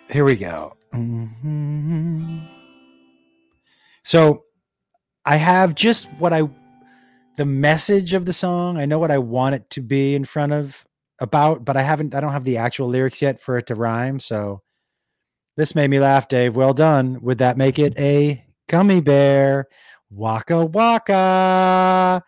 [0.09, 0.75] Here we go.
[0.93, 2.47] Mhm.
[4.03, 4.43] So
[5.25, 6.43] I have just what I
[7.37, 8.77] the message of the song.
[8.77, 10.85] I know what I want it to be in front of
[11.19, 14.19] about, but I haven't I don't have the actual lyrics yet for it to rhyme.
[14.19, 14.61] So
[15.57, 16.55] this made me laugh, Dave.
[16.55, 17.19] Well done.
[17.21, 19.67] Would that make it a gummy bear?
[20.09, 22.23] Waka waka.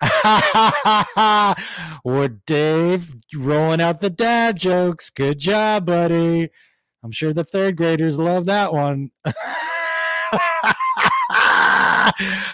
[2.04, 5.10] Would Dave rolling out the dad jokes?
[5.10, 6.48] Good job, buddy.
[7.02, 9.10] I'm sure the third graders love that one.
[9.24, 9.32] All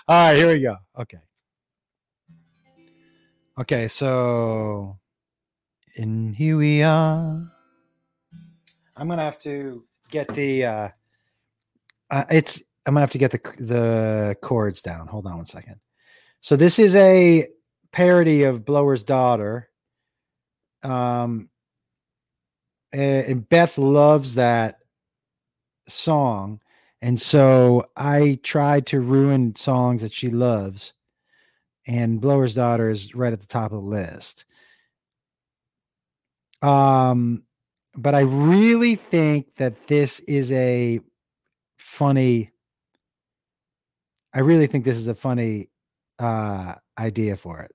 [0.08, 0.76] right, here we go.
[0.98, 1.18] Okay.
[3.58, 4.98] Okay, so
[5.96, 7.50] and here we are.
[8.96, 10.88] I'm gonna have to get the uh,
[12.10, 15.06] uh it's I'm gonna have to get the the chords down.
[15.08, 15.76] Hold on one second.
[16.46, 17.48] So this is a
[17.90, 19.68] parody of Blower's Daughter.
[20.84, 21.48] Um
[22.92, 24.78] and Beth loves that
[25.88, 26.60] song.
[27.02, 30.92] And so I tried to ruin songs that she loves.
[31.84, 34.44] And Blower's Daughter is right at the top of the list.
[36.62, 37.42] Um,
[37.96, 41.00] but I really think that this is a
[41.76, 42.52] funny.
[44.32, 45.70] I really think this is a funny
[46.18, 47.72] uh idea for it.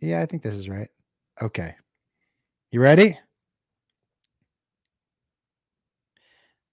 [0.00, 0.88] Yeah, I think this is right.
[1.42, 1.74] Okay.
[2.70, 3.18] You ready?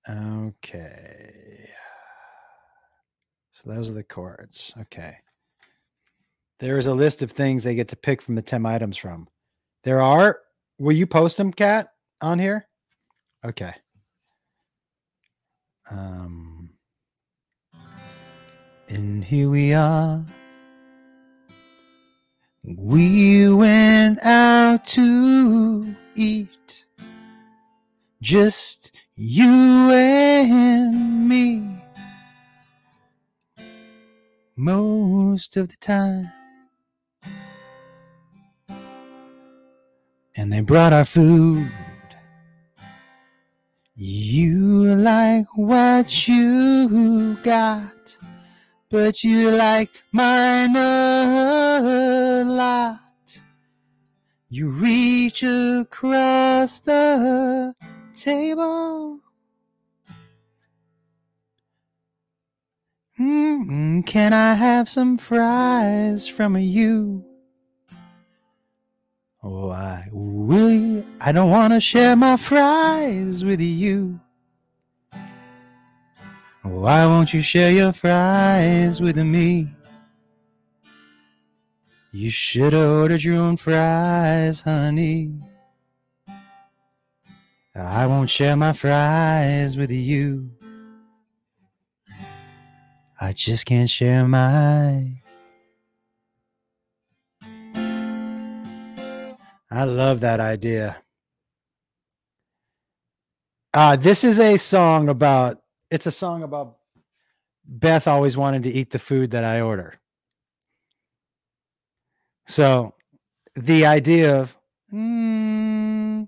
[0.08, 1.70] Okay.
[3.52, 4.74] So those are the chords.
[4.82, 5.18] Okay.
[6.60, 9.28] There is a list of things they get to pick from the 10 items from.
[9.84, 10.40] There are,
[10.78, 11.90] will you post them, Kat,
[12.22, 12.68] on here?
[13.46, 13.74] Okay.
[15.90, 16.55] Um,
[18.88, 20.24] and here we are.
[22.64, 26.86] We went out to eat.
[28.22, 31.84] Just you and me.
[34.56, 36.32] Most of the time.
[40.38, 41.72] And they brought our food.
[43.98, 48.05] You like what you got,
[48.96, 53.42] but you like mine a lot.
[54.48, 57.76] You reach across the
[58.14, 59.20] table.
[63.20, 67.26] Mm, can I have some fries from you?
[69.42, 71.06] Why will you?
[71.20, 74.22] I don't want to share my fries with you.
[76.66, 79.70] Why won't you share your fries with me?
[82.12, 85.32] You should have ordered your own fries, honey.
[87.76, 90.50] I won't share my fries with you.
[93.22, 95.22] I just can't share my.
[99.70, 100.98] I love that idea.
[103.72, 105.62] Uh, this is a song about,
[105.96, 106.76] it's a song about
[107.66, 109.98] Beth always wanting to eat the food that I order.
[112.48, 112.94] So
[113.56, 114.58] the idea of,
[114.94, 116.28] mm,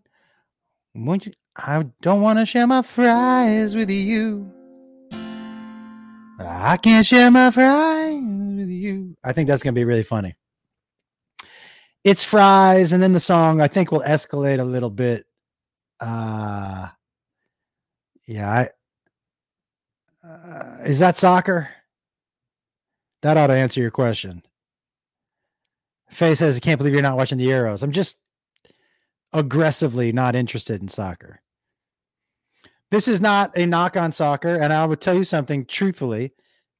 [0.95, 4.49] won't you, I don't want to share my fries with you.
[6.39, 9.17] I can't share my fries with you.
[9.21, 10.35] I think that's going to be really funny.
[12.05, 15.25] It's fries, and then the song I think will escalate a little bit.
[15.99, 16.87] Uh,
[18.25, 18.69] yeah, I,
[20.47, 21.69] uh, is that soccer?
[23.21, 24.43] That ought to answer your question.
[26.09, 27.83] Faye says, I can't believe you're not watching the Euros.
[27.83, 28.17] I'm just
[29.33, 31.41] aggressively not interested in soccer.
[32.91, 34.55] This is not a knock on soccer.
[34.55, 36.31] And I would tell you something truthfully.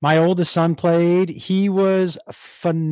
[0.02, 2.86] My oldest son played, he was phenomenal.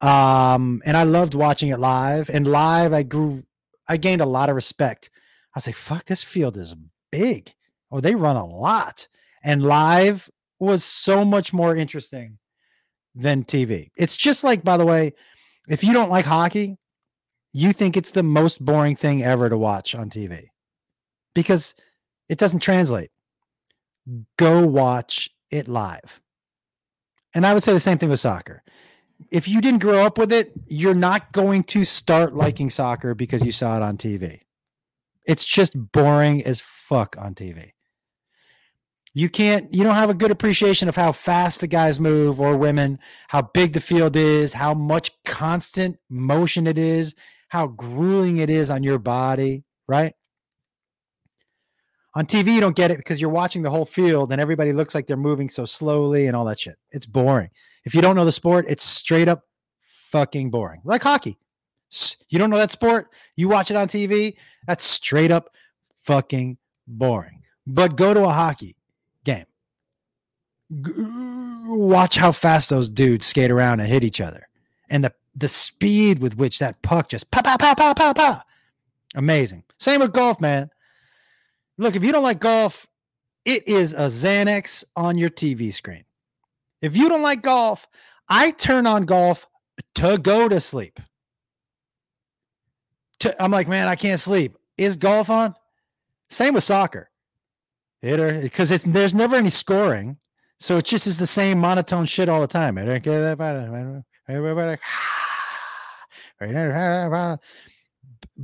[0.00, 2.28] Um, and I loved watching it live.
[2.30, 3.42] And live, I grew,
[3.88, 5.10] I gained a lot of respect.
[5.54, 6.74] I was like, fuck, this field is
[7.10, 7.54] big.
[7.90, 9.08] Oh, they run a lot.
[9.42, 10.28] And live
[10.58, 12.38] was so much more interesting
[13.14, 13.90] than TV.
[13.96, 15.14] It's just like, by the way,
[15.68, 16.76] if you don't like hockey,
[17.52, 20.46] you think it's the most boring thing ever to watch on TV
[21.34, 21.74] because
[22.28, 23.10] it doesn't translate.
[24.36, 26.20] Go watch it live.
[27.34, 28.62] And I would say the same thing with soccer.
[29.30, 33.44] If you didn't grow up with it, you're not going to start liking soccer because
[33.44, 34.40] you saw it on TV.
[35.28, 37.72] It's just boring as fuck on TV.
[39.12, 42.56] You can't, you don't have a good appreciation of how fast the guys move or
[42.56, 42.98] women,
[43.28, 47.14] how big the field is, how much constant motion it is,
[47.48, 50.14] how grueling it is on your body, right?
[52.14, 54.94] On TV, you don't get it because you're watching the whole field and everybody looks
[54.94, 56.76] like they're moving so slowly and all that shit.
[56.90, 57.50] It's boring.
[57.84, 59.42] If you don't know the sport, it's straight up
[60.10, 60.80] fucking boring.
[60.84, 61.38] Like hockey.
[62.28, 64.36] You don't know that sport, you watch it on TV,
[64.66, 65.50] that's straight up
[66.02, 67.42] fucking boring.
[67.66, 68.76] But go to a hockey
[69.24, 69.46] game.
[70.70, 74.48] Watch how fast those dudes skate around and hit each other.
[74.90, 78.42] And the the speed with which that puck just pow, pow, pow, pow, pow, pow.
[79.14, 79.62] Amazing.
[79.78, 80.70] Same with golf, man.
[81.78, 82.86] Look, if you don't like golf,
[83.44, 86.04] it is a Xanax on your TV screen.
[86.82, 87.86] If you don't like golf,
[88.28, 89.46] I turn on golf
[89.94, 90.98] to go to sleep.
[93.20, 94.56] To- I'm like, man, I can't sleep.
[94.76, 95.54] Is golf on?
[96.28, 97.10] Same with soccer.
[98.00, 100.18] Hitter, because it's there's never any scoring,
[100.60, 102.78] so it just is the same monotone shit all the time.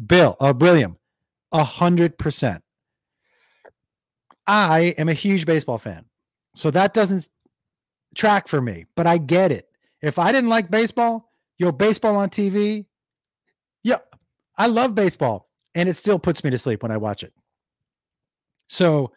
[0.06, 0.96] Bill, uh, William,
[1.52, 2.64] a hundred percent.
[4.46, 6.04] I am a huge baseball fan,
[6.54, 7.28] so that doesn't
[8.16, 8.86] track for me.
[8.96, 9.68] But I get it.
[10.02, 12.86] If I didn't like baseball, yo, baseball on TV,
[14.56, 17.32] I love baseball, and it still puts me to sleep when I watch it.
[18.68, 19.12] So,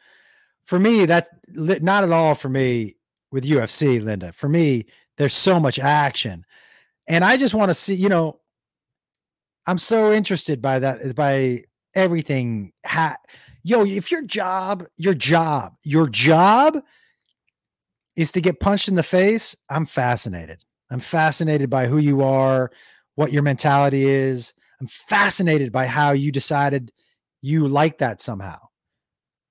[0.66, 2.96] for me, that's not at all for me
[3.32, 4.34] with UFC, Linda.
[4.34, 4.86] For me,
[5.18, 6.46] there's so much action,
[7.08, 7.96] and I just want to see.
[7.96, 8.40] You know,
[9.66, 11.64] I'm so interested by that by
[11.96, 12.74] everything.
[12.86, 13.18] Ha-
[13.64, 16.78] Yo, if your job, your job, your job
[18.16, 20.64] is to get punched in the face, I'm fascinated.
[20.90, 22.72] I'm fascinated by who you are,
[23.16, 24.54] what your mentality is.
[24.80, 26.92] I'm fascinated by how you decided
[27.42, 28.58] you like that somehow.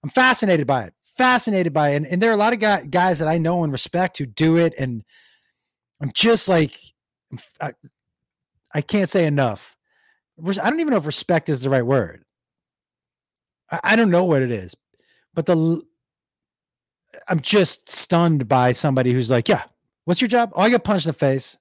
[0.03, 0.95] I'm fascinated by it.
[1.17, 1.97] Fascinated by it.
[1.97, 4.27] And, and there are a lot of guy, guys that I know and respect who
[4.27, 4.75] do it.
[4.79, 5.03] And
[6.01, 6.79] I'm just like,
[7.61, 7.73] I,
[8.73, 9.77] I can't say enough.
[10.39, 12.23] I don't even know if respect is the right word.
[13.71, 14.77] I, I don't know what it is,
[15.35, 15.83] but the
[17.27, 19.65] I'm just stunned by somebody who's like, yeah,
[20.05, 20.53] what's your job?
[20.55, 21.57] Oh, I get punched in the face.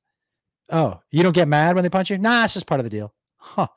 [0.69, 2.17] Oh, you don't get mad when they punch you?
[2.17, 3.14] Nah, it's just part of the deal.
[3.45, 3.67] Huh.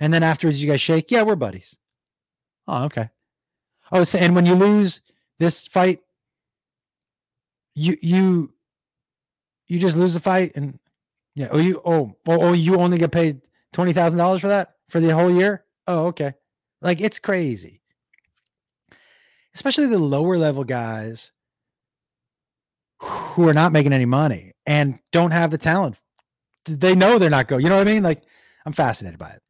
[0.00, 1.10] And then afterwards, you guys shake.
[1.10, 1.78] Yeah, we're buddies.
[2.66, 3.08] Oh, okay.
[3.92, 5.00] Oh, so, and when you lose
[5.38, 6.00] this fight,
[7.74, 8.52] you you
[9.68, 10.78] you just lose the fight, and
[11.34, 11.48] yeah.
[11.52, 14.98] Oh, you oh oh, oh you only get paid twenty thousand dollars for that for
[15.00, 15.64] the whole year.
[15.86, 16.34] Oh, okay.
[16.82, 17.80] Like it's crazy,
[19.54, 21.30] especially the lower level guys
[23.00, 25.96] who are not making any money and don't have the talent.
[26.64, 27.58] They know they're not go.
[27.58, 28.02] You know what I mean?
[28.02, 28.22] Like
[28.66, 29.42] I'm fascinated by it.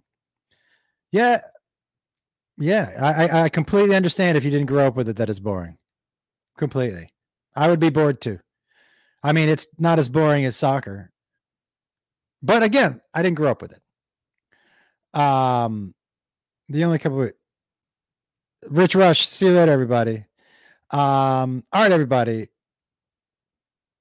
[1.12, 1.40] Yeah,
[2.58, 2.90] yeah.
[3.00, 5.78] I I- completely understand if you didn't grow up with it that it's boring.
[6.56, 7.08] Completely.
[7.56, 8.40] I would be bored too.
[9.22, 11.10] I mean, it's not as boring as soccer.
[12.42, 15.18] But again, I didn't grow up with it.
[15.18, 15.94] Um,
[16.68, 17.32] the only couple of
[18.68, 20.24] Rich Rush, see you later, everybody.
[20.90, 22.48] Um, all right, everybody.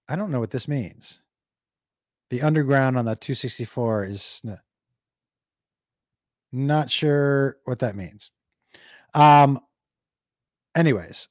[0.10, 1.22] I don't know what this means.
[2.30, 4.42] The underground on the 264 is
[6.54, 8.32] not sure what that means.
[9.14, 9.60] Um,
[10.76, 11.28] anyways,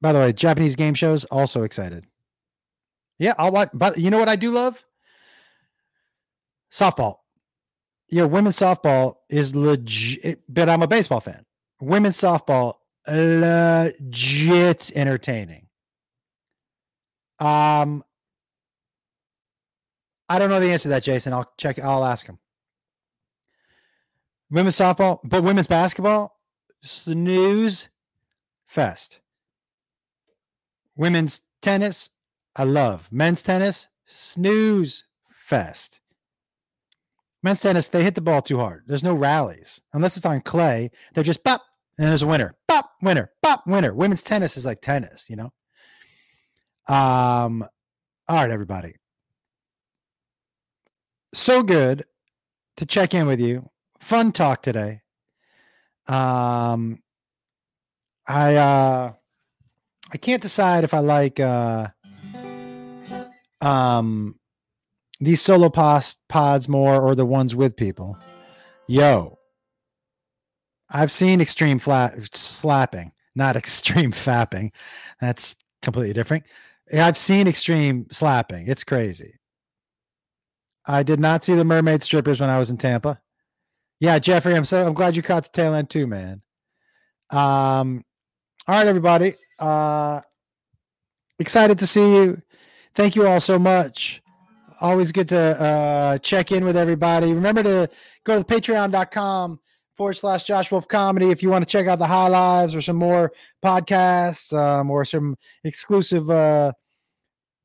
[0.00, 2.06] by the way, Japanese game shows also excited.
[3.18, 3.70] Yeah, I'll watch.
[3.74, 4.82] But you know what I do love?
[6.72, 7.16] Softball.
[8.08, 11.44] Yeah, women's softball is legit, but I'm a baseball fan.
[11.80, 12.74] Women's softball,
[13.06, 15.66] legit entertaining.
[17.38, 18.02] Um,
[20.28, 21.32] I don't know the answer to that, Jason.
[21.32, 21.78] I'll check.
[21.78, 22.38] I'll ask him.
[24.50, 26.36] Women's softball, but women's basketball,
[26.80, 27.88] snooze
[28.66, 29.20] fest.
[30.96, 32.10] Women's tennis,
[32.56, 33.08] I love.
[33.12, 36.00] Men's tennis, snooze fest.
[37.42, 38.82] Men's tennis, they hit the ball too hard.
[38.86, 40.90] There's no rallies unless it's on clay.
[41.14, 41.62] They're just pop,
[41.96, 43.94] and there's a winner, pop, winner, pop, winner.
[43.94, 45.52] Women's tennis is like tennis, you know.
[46.88, 47.64] Um,
[48.28, 48.94] all right, everybody.
[51.32, 52.04] so good
[52.76, 53.70] to check in with you.
[54.00, 55.02] Fun talk today.
[56.08, 57.02] Um,
[58.26, 59.12] I uh,
[60.12, 61.88] I can't decide if I like uh,
[63.60, 64.38] um,
[65.20, 68.18] these solo pods pods more or the ones with people.
[68.88, 69.38] Yo,
[70.88, 74.72] I've seen extreme flat slapping, not extreme fapping.
[75.20, 76.44] That's completely different.
[76.92, 78.66] I've seen extreme slapping.
[78.66, 79.34] It's crazy.
[80.86, 83.20] I did not see the mermaid strippers when I was in Tampa.
[84.00, 86.40] Yeah, Jeffrey, I'm so I'm glad you caught the tail end too, man.
[87.28, 88.02] Um,
[88.66, 89.34] all right, everybody.
[89.58, 90.22] Uh,
[91.38, 92.40] excited to see you.
[92.94, 94.22] Thank you all so much.
[94.80, 97.34] Always good to uh, check in with everybody.
[97.34, 97.90] Remember to
[98.24, 99.60] go to patreon.com
[99.94, 102.80] forward slash Josh Wolf comedy if you want to check out the high lives or
[102.80, 103.30] some more
[103.62, 106.72] podcasts um, or some exclusive uh,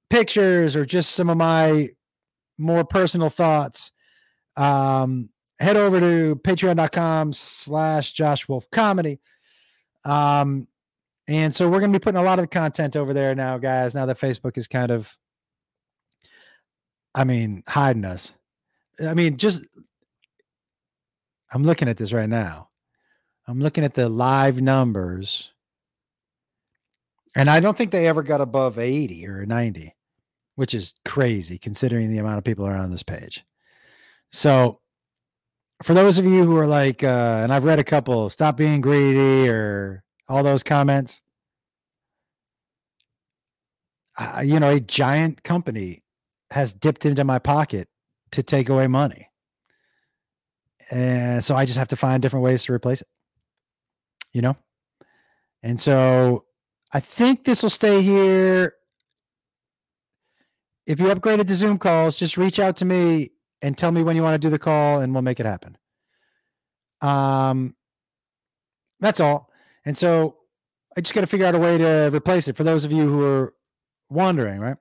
[0.09, 1.88] pictures or just some of my
[2.57, 3.93] more personal thoughts.
[4.57, 5.29] Um,
[5.59, 9.19] head over to patreon.com slash Josh Wolf comedy.
[10.03, 10.67] Um,
[11.27, 13.57] and so we're going to be putting a lot of the content over there now,
[13.57, 13.95] guys.
[13.95, 15.15] Now that Facebook is kind of,
[17.13, 18.33] I mean, hiding us.
[19.01, 19.65] I mean, just,
[21.51, 22.69] I'm looking at this right now.
[23.47, 25.53] I'm looking at the live numbers.
[27.35, 29.95] And I don't think they ever got above 80 or 90,
[30.55, 33.43] which is crazy considering the amount of people are on this page.
[34.31, 34.79] So,
[35.84, 38.82] for those of you who are like, uh, and I've read a couple, stop being
[38.82, 41.21] greedy or all those comments.
[44.17, 46.03] Uh, you know, a giant company
[46.51, 47.89] has dipped into my pocket
[48.32, 49.30] to take away money.
[50.89, 53.07] And so I just have to find different ways to replace it.
[54.32, 54.57] You know?
[55.63, 56.45] And so
[56.93, 58.73] I think this will stay here.
[60.86, 64.15] If you upgraded to Zoom calls, just reach out to me and tell me when
[64.15, 65.77] you want to do the call and we'll make it happen.
[67.01, 67.75] Um
[68.99, 69.51] that's all.
[69.85, 70.37] And so
[70.97, 73.07] I just got to figure out a way to replace it for those of you
[73.07, 73.53] who are
[74.09, 74.77] wondering, right?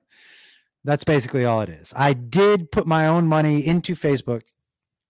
[0.85, 1.93] That's basically all it is.
[1.95, 4.43] I did put my own money into Facebook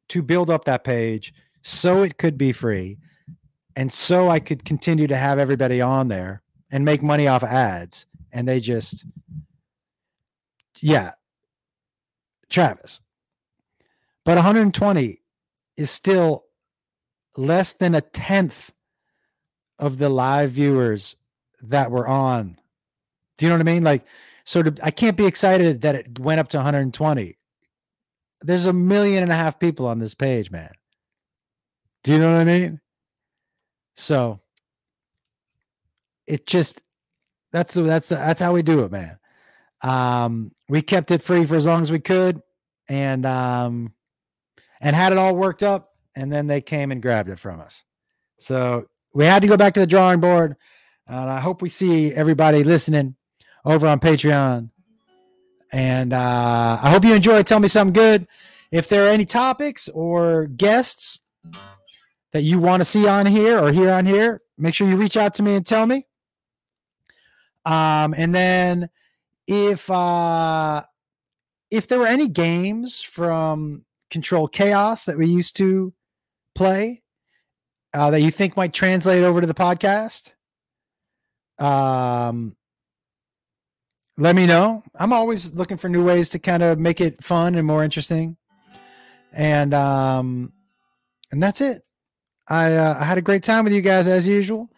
[0.10, 2.98] to build up that page so it could be free
[3.76, 6.42] and so I could continue to have everybody on there
[6.72, 8.06] and make money off of ads.
[8.32, 9.06] And they just,
[10.80, 11.12] yeah,
[12.50, 13.02] Travis.
[14.26, 15.22] But 120
[15.78, 16.46] is still
[17.38, 18.72] less than a tenth
[19.78, 21.16] of the live viewers
[21.62, 22.60] that were on.
[23.38, 23.84] Do you know what I mean?
[23.84, 24.04] Like,
[24.46, 27.38] so I can't be excited that it went up to 120.
[28.42, 30.72] There's a million and a half people on this page, man.
[32.04, 32.80] Do you know what I mean?
[33.96, 34.40] So
[36.28, 36.82] it just
[37.52, 39.18] that's that's that's how we do it, man.
[39.82, 42.42] Um, we kept it free for as long as we could,
[42.88, 43.94] and um,
[44.86, 47.84] and had it all worked up, and then they came and grabbed it from us.
[48.38, 50.56] So we had to go back to the drawing board.
[51.08, 53.16] And I hope we see everybody listening
[53.66, 54.70] over on Patreon.
[55.72, 57.42] And uh, I hope you enjoy.
[57.42, 58.28] Tell me something good.
[58.70, 61.22] If there are any topics or guests
[62.32, 65.18] that you want to see on here or hear on here, make sure you reach
[65.18, 66.06] out to me and tell me.
[67.66, 68.90] Um, and then
[69.48, 70.84] if uh,
[71.72, 75.94] if there were any games from Control Chaos that we used to
[76.54, 77.04] play
[77.96, 80.34] uh, that you think might translate over to the podcast,
[81.60, 82.56] um,
[84.18, 84.84] let me know.
[84.96, 88.36] I'm always looking for new ways to kind of make it fun and more interesting.
[89.32, 90.54] And um,
[91.32, 91.84] and that's it.
[92.48, 94.70] I uh, I had a great time with you guys as usual.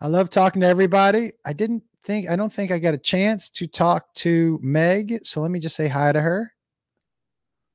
[0.00, 1.32] I love talking to everybody.
[1.44, 5.40] I didn't think I don't think I got a chance to talk to Meg, so
[5.40, 6.52] let me just say hi to her.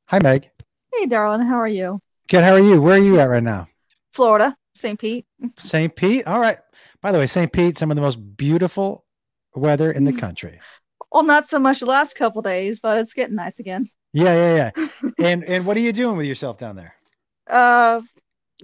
[0.08, 0.53] Hi, Meg.
[0.98, 1.46] Hey, darling.
[1.46, 2.00] How are you?
[2.30, 2.44] Good.
[2.44, 2.80] How are you?
[2.82, 3.68] Where are you at right now?
[4.12, 5.00] Florida, St.
[5.00, 5.26] Pete.
[5.58, 5.96] St.
[5.96, 6.28] Pete.
[6.28, 6.58] All right.
[7.02, 7.52] By the way, St.
[7.52, 9.06] Pete, some of the most beautiful
[9.56, 10.60] weather in the country.
[11.12, 13.86] Well, not so much the last couple days, but it's getting nice again.
[14.14, 15.12] Yeah, yeah, yeah.
[15.26, 16.96] and and what are you doing with yourself down there?
[17.48, 18.02] Uh,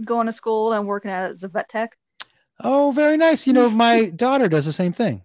[0.06, 1.98] going to school and working as a vet tech.
[2.60, 3.48] Oh, very nice.
[3.48, 5.24] You know, my daughter does the same thing.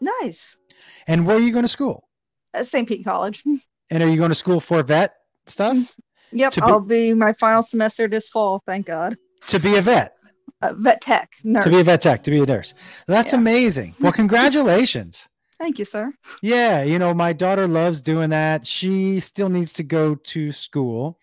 [0.00, 0.58] Nice.
[1.06, 2.08] And where are you going to school?
[2.54, 2.88] At St.
[2.88, 3.42] Pete College.
[3.90, 5.14] And are you going to school for vet
[5.46, 5.94] stuff?
[6.32, 8.62] Yep, be- I'll be my final semester this fall.
[8.66, 9.16] Thank God.
[9.48, 10.14] To be a vet.
[10.60, 11.64] Uh, vet tech nurse.
[11.64, 12.74] To be a vet tech, to be a nurse.
[13.06, 13.94] That's amazing.
[14.00, 15.28] Well, congratulations.
[15.58, 16.12] Thank you, sir.
[16.42, 18.66] Yeah, you know, my daughter loves doing that.
[18.66, 21.18] She still needs to go to school,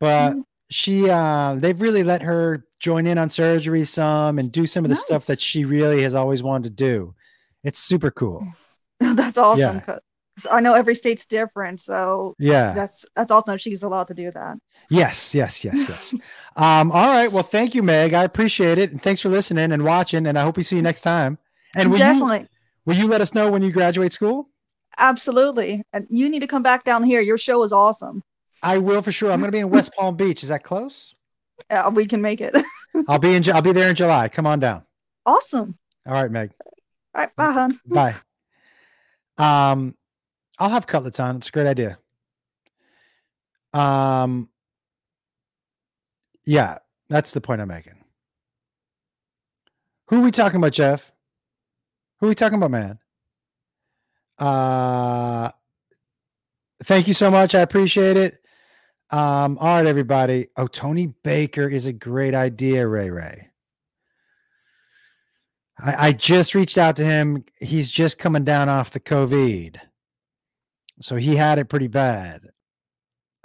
[0.00, 0.34] but
[0.68, 4.90] she uh they've really let her join in on surgery some and do some of
[4.90, 7.14] the stuff that she really has always wanted to do.
[7.62, 8.44] It's super cool.
[9.00, 9.82] That's awesome.
[9.86, 9.98] Yeah.
[10.38, 12.72] So I know every state's different, so Yeah.
[12.74, 14.58] that's that's also she's allowed to do that.
[14.90, 16.12] Yes, yes, yes, yes.
[16.56, 17.32] um, all right.
[17.32, 18.12] Well, thank you, Meg.
[18.12, 18.90] I appreciate it.
[18.92, 20.26] And thanks for listening and watching.
[20.26, 21.38] And I hope we see you next time.
[21.74, 22.40] And will Definitely.
[22.40, 22.46] you
[22.84, 24.50] will you let us know when you graduate school?
[24.98, 25.82] Absolutely.
[25.92, 27.20] And you need to come back down here.
[27.20, 28.22] Your show is awesome.
[28.62, 29.30] I will for sure.
[29.32, 30.42] I'm gonna be in West Palm Beach.
[30.42, 31.14] Is that close?
[31.70, 32.54] Uh, we can make it.
[33.08, 34.28] I'll be in I'll be there in July.
[34.28, 34.82] Come on down.
[35.24, 35.74] awesome.
[36.06, 36.50] All right, Meg.
[37.14, 37.78] All right, bye, hon.
[37.86, 38.14] Bye.
[39.38, 39.94] Um,
[40.58, 41.36] I'll have cutlets on.
[41.36, 41.98] It's a great idea.
[43.72, 44.48] Um,
[46.44, 46.78] yeah,
[47.08, 48.04] that's the point I'm making.
[50.08, 51.12] Who are we talking about, Jeff?
[52.20, 52.98] Who are we talking about, man?
[54.38, 55.50] Uh,
[56.84, 57.54] thank you so much.
[57.54, 58.40] I appreciate it.
[59.10, 60.48] Um, all right, everybody.
[60.56, 63.50] Oh, Tony Baker is a great idea, Ray Ray.
[65.78, 67.44] I, I just reached out to him.
[67.60, 69.76] He's just coming down off the COVID.
[71.00, 72.48] So he had it pretty bad.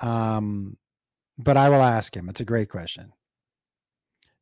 [0.02, 0.78] Um,
[1.38, 2.30] but I will ask him.
[2.30, 3.14] It's a great question.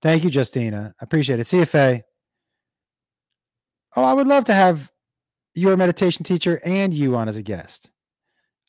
[0.01, 0.93] Thank you, Justina.
[0.99, 1.43] I appreciate it.
[1.43, 2.01] CFA.
[3.95, 4.91] Oh, I would love to have
[5.55, 7.91] your meditation teacher and you on as a guest.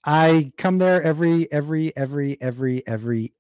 [0.05, 3.35] I come there every, every, every, every, every,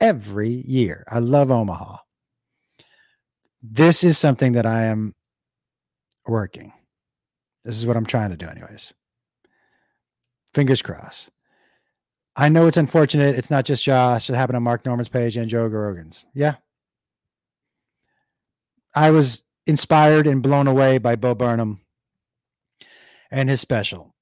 [0.00, 1.04] every year.
[1.08, 1.96] I love Omaha.
[3.62, 5.14] This is something that I am
[6.26, 6.72] working.
[7.64, 8.92] This is what I'm trying to do, anyways.
[10.54, 11.30] Fingers crossed.
[12.36, 13.36] I know it's unfortunate.
[13.36, 14.30] It's not just Josh.
[14.30, 16.24] It happened on Mark Normand's page and Joe Rogan's.
[16.34, 16.54] Yeah.
[18.94, 21.80] I was inspired and blown away by Bo Burnham
[23.30, 24.14] and his special.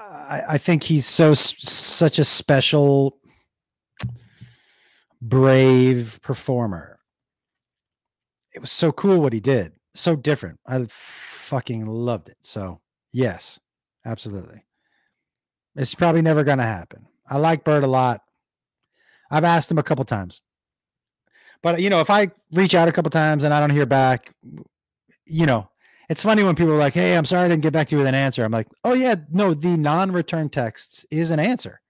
[0.00, 3.18] I, I think he's so such a special,
[5.20, 7.00] brave performer.
[8.54, 9.72] It was so cool what he did.
[9.94, 10.60] So different.
[10.66, 12.36] I fucking loved it.
[12.42, 12.80] So
[13.12, 13.58] yes,
[14.04, 14.64] absolutely.
[15.76, 17.06] It's probably never gonna happen.
[17.28, 18.20] I like Bert a lot.
[19.30, 20.40] I've asked him a couple times.
[21.62, 24.34] But you know, if I reach out a couple times and I don't hear back,
[25.26, 25.68] you know,
[26.08, 27.98] it's funny when people are like, "Hey, I'm sorry I didn't get back to you
[27.98, 31.80] with an answer." I'm like, "Oh yeah, no, the non-return texts is an answer.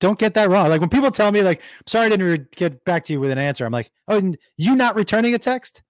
[0.00, 2.46] Don't get that wrong." Like when people tell me like, "I'm sorry I didn't re-
[2.54, 5.82] get back to you with an answer," I'm like, "Oh, you not returning a text?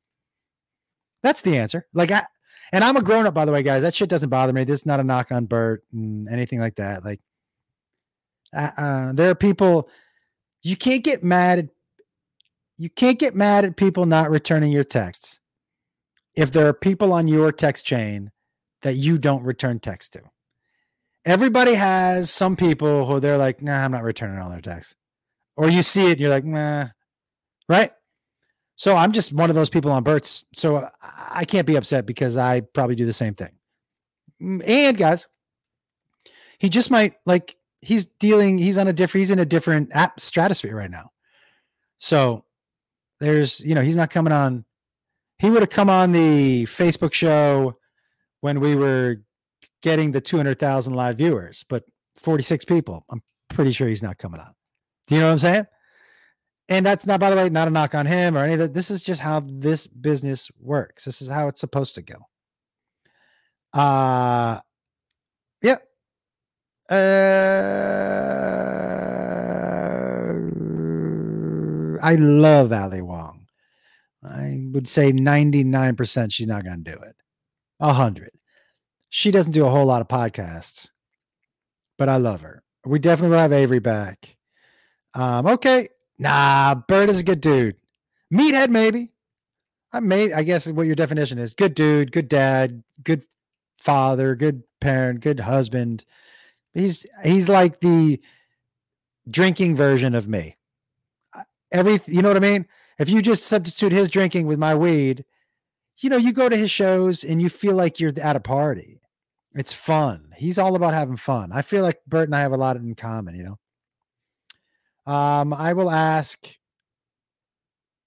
[1.22, 2.24] That's the answer." Like I
[2.72, 3.82] and I'm a grown up, by the way, guys.
[3.82, 4.64] That shit doesn't bother me.
[4.64, 7.04] This is not a knock on Bert and anything like that.
[7.04, 7.20] Like,
[8.54, 9.88] uh, uh, there are people
[10.62, 11.68] you can't get mad at.
[12.76, 15.40] You can't get mad at people not returning your texts
[16.36, 18.30] if there are people on your text chain
[18.82, 20.22] that you don't return text to.
[21.24, 24.94] Everybody has some people who they're like, nah, I'm not returning all their texts.
[25.56, 26.86] Or you see it and you're like, nah,
[27.68, 27.90] right?
[28.78, 30.44] So I'm just one of those people on Bert's.
[30.54, 33.50] So I- can't be upset because I probably do the same thing.
[34.40, 35.26] And guys,
[36.58, 40.20] he just might like he's dealing, he's on a different, he's in a different app
[40.20, 41.10] stratosphere right now.
[41.98, 42.44] So
[43.18, 44.64] there's, you know, he's not coming on.
[45.38, 47.78] He would have come on the Facebook show
[48.40, 49.22] when we were
[49.82, 51.84] getting the 200,000 live viewers, but
[52.16, 53.04] 46 people.
[53.10, 54.52] I'm pretty sure he's not coming on.
[55.06, 55.66] Do you know what I'm saying?
[56.68, 58.74] And that's not, by the way, not a knock on him or any of that.
[58.74, 61.04] This is just how this business works.
[61.04, 62.16] This is how it's supposed to go.
[63.72, 64.60] Uh,
[65.62, 65.76] yeah.
[66.90, 67.58] Uh,
[72.02, 73.46] I love Ali Wong.
[74.22, 77.16] I would say 99% she's not going to do it.
[77.80, 78.30] A hundred.
[79.08, 80.90] She doesn't do a whole lot of podcasts,
[81.96, 82.62] but I love her.
[82.84, 84.36] We definitely will have Avery back.
[85.14, 85.88] Um, okay.
[86.18, 87.76] Nah, Bert is a good dude.
[88.32, 89.12] Meathead, maybe.
[89.92, 91.54] I may, I guess what your definition is.
[91.54, 93.22] Good dude, good dad, good
[93.78, 96.04] father, good parent, good husband.
[96.74, 98.20] He's he's like the
[99.30, 100.56] drinking version of me.
[101.72, 102.66] Every you know what I mean?
[102.98, 105.24] If you just substitute his drinking with my weed,
[105.98, 109.00] you know, you go to his shows and you feel like you're at a party.
[109.54, 110.32] It's fun.
[110.36, 111.50] He's all about having fun.
[111.52, 113.58] I feel like Bert and I have a lot in common, you know.
[115.08, 116.46] Um, I will ask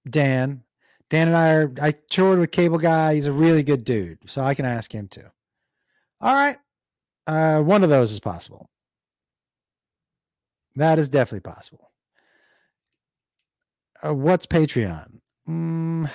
[0.07, 0.63] Dan.
[1.09, 3.15] Dan and I are I toured with Cable Guy.
[3.15, 4.19] He's a really good dude.
[4.27, 5.25] So I can ask him too.
[6.21, 6.57] All right.
[7.25, 8.69] Uh, one of those is possible.
[10.75, 11.91] That is definitely possible.
[14.05, 15.19] Uh, what's Patreon?
[15.49, 16.09] Mm,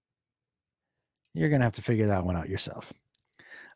[1.34, 2.92] you're gonna have to figure that one out yourself.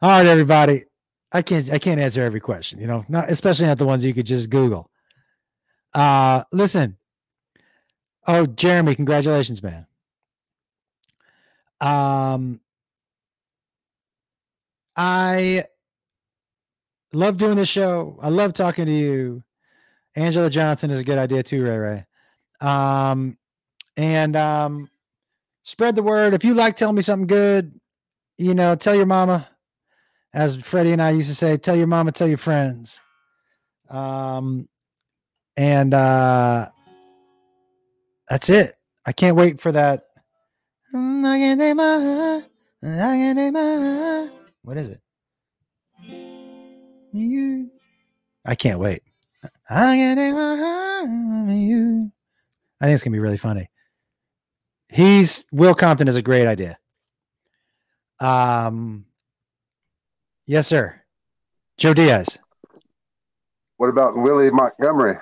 [0.02, 0.84] All right, everybody.
[1.32, 4.12] I can't I can't answer every question, you know, not especially not the ones you
[4.12, 4.89] could just Google.
[5.94, 6.96] Uh listen.
[8.26, 9.86] Oh, Jeremy, congratulations, man.
[11.80, 12.60] Um
[14.96, 15.64] I
[17.12, 18.16] Love doing this show.
[18.22, 19.42] I love talking to you.
[20.16, 22.06] Anjelah Johnson is a good idea too, Ray Ray.
[22.60, 23.36] Um,
[23.96, 24.90] and um,
[25.62, 26.34] spread the word.
[26.34, 27.80] If you like telling me something good,
[28.38, 29.48] you know, tell your mama.
[30.32, 33.00] As Freddie and I used to say, tell your mama, tell your friends.
[33.88, 34.68] Um,
[35.56, 36.68] and uh,
[38.28, 38.74] that's it.
[39.06, 40.06] I can't wait for that.
[44.62, 45.00] What is it?
[48.44, 49.02] I can't wait.
[49.68, 49.96] I
[52.86, 53.68] think it's gonna be really funny.
[54.88, 56.78] He's Will Compton is a great idea.
[58.18, 59.06] Um,
[60.46, 61.00] yes, sir.
[61.78, 62.38] Joe Diaz.
[63.76, 65.18] What about Willie Montgomery?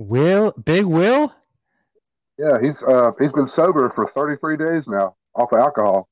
[0.00, 1.30] Will Big Will?
[2.38, 6.08] Yeah, he's uh he's been sober for 33 days now off of alcohol.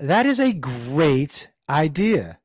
[0.00, 2.40] That is a great idea.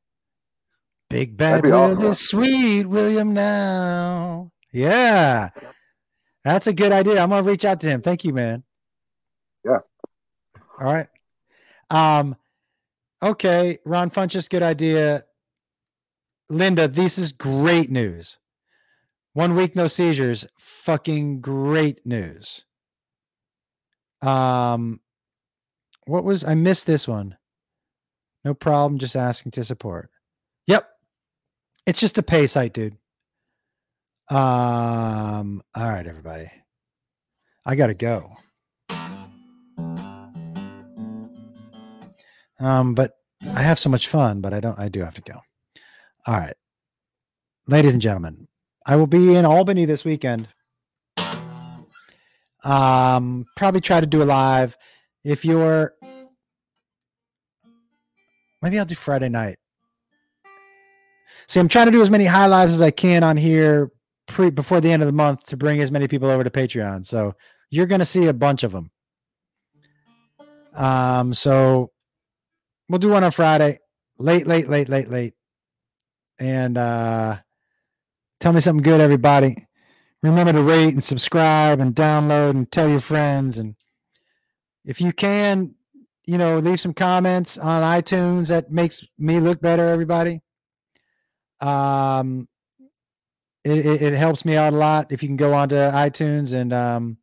[1.08, 2.04] Big bad Will awesome.
[2.04, 4.52] is sweet William now.
[4.72, 5.48] Yeah.
[6.44, 7.20] That's a good idea.
[7.20, 8.02] I'm gonna reach out to him.
[8.02, 8.62] Thank you, man.
[9.64, 9.78] Yeah.
[10.78, 11.08] All right.
[11.90, 12.36] Um,
[13.20, 15.24] okay, Ron Funches, good idea.
[16.48, 18.38] Linda, this is great news.
[19.32, 22.64] One week no seizures, fucking great news.
[24.22, 25.00] Um,
[26.06, 27.36] what was I missed this one?
[28.44, 30.10] No problem, just asking to support.
[30.66, 30.88] Yep.
[31.86, 32.96] It's just a pay site, dude.
[34.30, 36.50] Um, all right, everybody.
[37.64, 38.32] I gotta go.
[42.58, 43.12] Um, but
[43.42, 45.40] I have so much fun, but I don't I do have to go.
[46.26, 46.56] All right.
[47.66, 48.48] Ladies and gentlemen,
[48.86, 50.48] I will be in Albany this weekend.
[52.64, 54.76] Um, probably try to do a live.
[55.24, 55.94] If you're
[58.62, 59.58] maybe I'll do Friday night.
[61.48, 63.90] See, I'm trying to do as many high lives as I can on here
[64.26, 67.04] pre before the end of the month to bring as many people over to Patreon.
[67.04, 67.34] So
[67.70, 68.90] you're gonna see a bunch of them.
[70.74, 71.90] Um, so
[72.88, 73.78] we'll do one on Friday,
[74.18, 75.34] late, late, late, late, late.
[76.38, 77.38] And uh
[78.40, 79.68] tell me something good, everybody.
[80.22, 83.58] Remember to rate and subscribe and download and tell your friends.
[83.58, 83.76] And
[84.84, 85.74] if you can,
[86.26, 88.48] you know, leave some comments on iTunes.
[88.48, 90.40] That makes me look better, everybody.
[91.60, 92.48] Um
[93.62, 96.72] it, it, it helps me out a lot if you can go onto iTunes and
[96.72, 97.18] um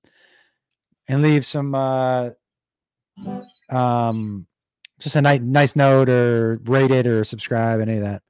[1.07, 2.29] and leave some uh
[3.69, 4.45] um
[4.99, 8.21] just a nice nice note or rate it or subscribe any of that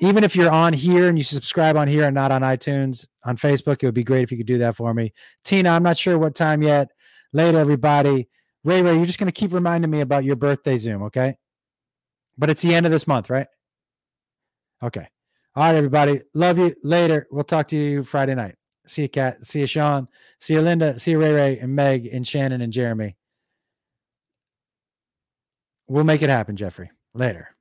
[0.00, 3.36] even if you're on here and you subscribe on here and not on itunes on
[3.36, 5.12] facebook it would be great if you could do that for me.
[5.44, 6.88] Tina i'm not sure what time yet.
[7.32, 8.28] Later everybody.
[8.64, 11.36] Ray ray you're just going to keep reminding me about your birthday zoom okay?
[12.36, 13.48] But it's the end of this month right?
[14.82, 15.08] Okay.
[15.56, 16.20] All right everybody.
[16.34, 16.74] Love you.
[16.82, 17.26] Later.
[17.30, 18.54] We'll talk to you friday night.
[18.86, 19.44] See you kat.
[19.44, 20.08] See you sean.
[20.40, 20.98] See you linda.
[20.98, 23.16] See you ray ray and meg and shannon and jeremy.
[25.88, 26.90] We'll make it happen, Jeffrey.
[27.14, 27.56] Later.